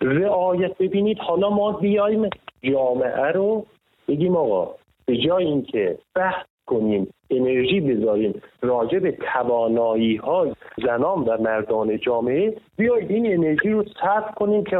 [0.00, 2.30] رعایت ببینید حالا ما بیایم
[2.62, 3.66] جامعه رو
[4.08, 4.74] بگیم آقا
[5.06, 10.52] به جای اینکه بحث کنیم انرژی بذاریم راجع به توانایی های
[10.86, 14.78] زنان و مردان جامعه بیایید این انرژی رو صرف کنیم که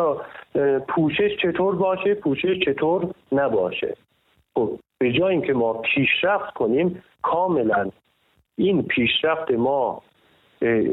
[0.89, 3.97] پوشش چطور باشه پوشش چطور نباشه.
[4.55, 7.91] خب به جای اینکه ما پیشرفت کنیم کاملا
[8.57, 10.03] این پیشرفت ما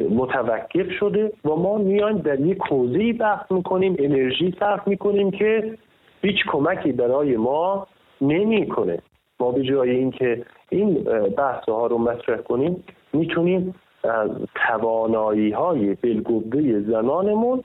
[0.09, 5.77] متوقف شده و ما میایم در یک حوزه بحث می‌کنیم انرژی صرف می‌کنیم که
[6.21, 7.87] هیچ کمکی برای ما
[8.21, 8.99] نمی‌کنه.
[9.39, 10.93] ما به جای اینکه این
[11.37, 14.29] بحث ها رو مطرح کنیم می‌تونیم از
[14.67, 17.63] توانایی های بلگوبه زنانمون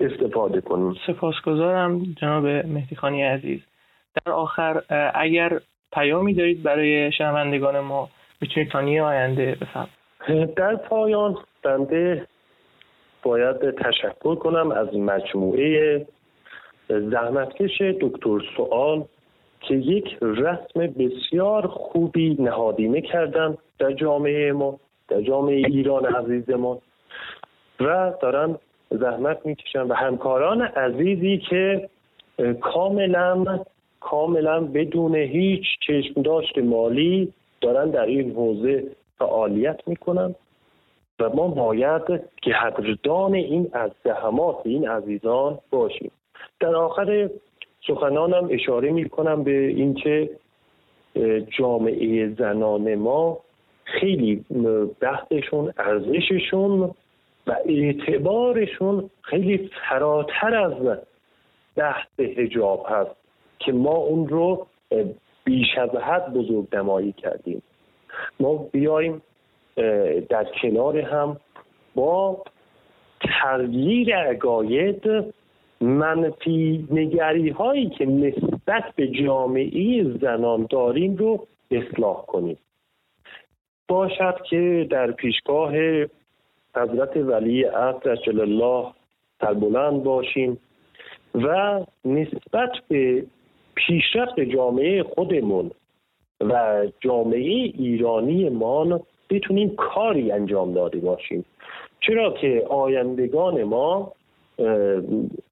[0.00, 0.94] استفاده کنیم.
[1.06, 3.60] سپاسگزارم جناب مهدی خانی عزیز.
[4.24, 4.82] در آخر
[5.14, 5.60] اگر
[5.92, 8.08] پیامی دارید برای شنوندگان ما
[8.40, 10.03] می‌تونید تا آینده بفرمایید.
[10.56, 12.26] در پایان بنده
[13.22, 16.06] باید تشکر کنم از مجموعه
[16.88, 19.04] زحمتکش دکتر سوال
[19.60, 26.78] که یک رسم بسیار خوبی نهادینه کردن در جامعه ما در جامعه ایران عزیز ما.
[27.80, 28.58] و دارن
[28.90, 31.88] زحمت می‌کشن و همکاران عزیزی که
[32.60, 33.64] کاملا
[34.00, 38.84] کاملا بدون هیچ چشم داشت مالی دارن در این حوزه
[39.18, 40.34] فعالیت می‌کنن
[41.20, 42.02] و ما باید
[42.42, 46.10] که حقدردان این از زحمات این عزیزان باشیم.
[46.60, 47.30] در آخر
[47.86, 50.30] سخنانم اشاره می کنم به اینکه
[51.58, 53.38] جامعه زنان ما
[53.84, 54.44] خیلی
[55.00, 56.94] بحثشون ارزششون
[57.46, 60.98] و اعتبارشون خیلی فراتر از
[61.76, 63.16] بحث هجاب هست
[63.58, 64.66] که ما اون رو
[65.44, 67.62] بیش از حد بزرگ نمایی کردیم.
[68.40, 69.22] ما بیایم
[70.28, 71.36] در کنار هم
[71.94, 72.44] با
[73.20, 75.02] تغییر عقاید
[75.80, 82.58] منفی نگری هایی که نسبت به جامعه زنان داریم رو اصلاح کنیم.
[83.88, 85.72] باشد که در پیشگاه
[86.76, 88.92] حضرت ولی عصر جل الله
[89.40, 90.58] بلند باشیم
[91.34, 93.26] و نسبت به
[93.74, 95.70] پیشرفت جامعه خودمون
[96.40, 101.44] و جامعه ایرانی ما بتونیم کاری انجام داده باشیم.
[102.00, 104.12] چرا که آیندگان ما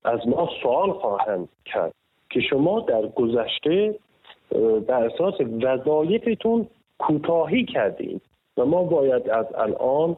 [0.05, 1.93] از ما سوال خواهند کرد
[2.30, 3.95] که شما در گذشته
[4.87, 6.66] بر اساس وظایفتون
[6.99, 8.20] کوتاهی کردیم
[8.57, 10.16] و ما باید از الان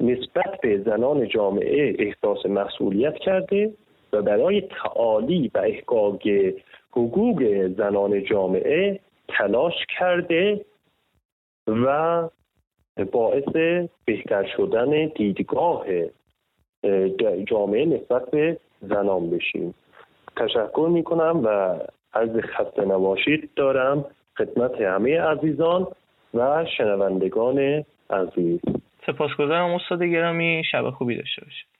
[0.00, 3.72] نسبت به زنان جامعه احساس مسئولیت کرده
[4.12, 6.22] و برای تعالی و احقاق
[6.90, 10.64] حقوق زنان جامعه تلاش کرده
[11.66, 12.28] و
[13.12, 13.48] باعث
[14.04, 15.84] بهتر شدن دیدگاه
[17.44, 19.74] جامعه نسبت به زنان بشیم.
[20.36, 21.78] تشکر می کنم و
[22.12, 23.50] از خسته نباشید.
[23.56, 24.04] دارم
[24.38, 25.86] خدمت همه عزیزان
[26.34, 28.60] و شنوندگان عزیز.
[29.06, 30.62] سپاسگزارم استاد گرامی.
[30.72, 31.75] شب خوبی داشته باشید.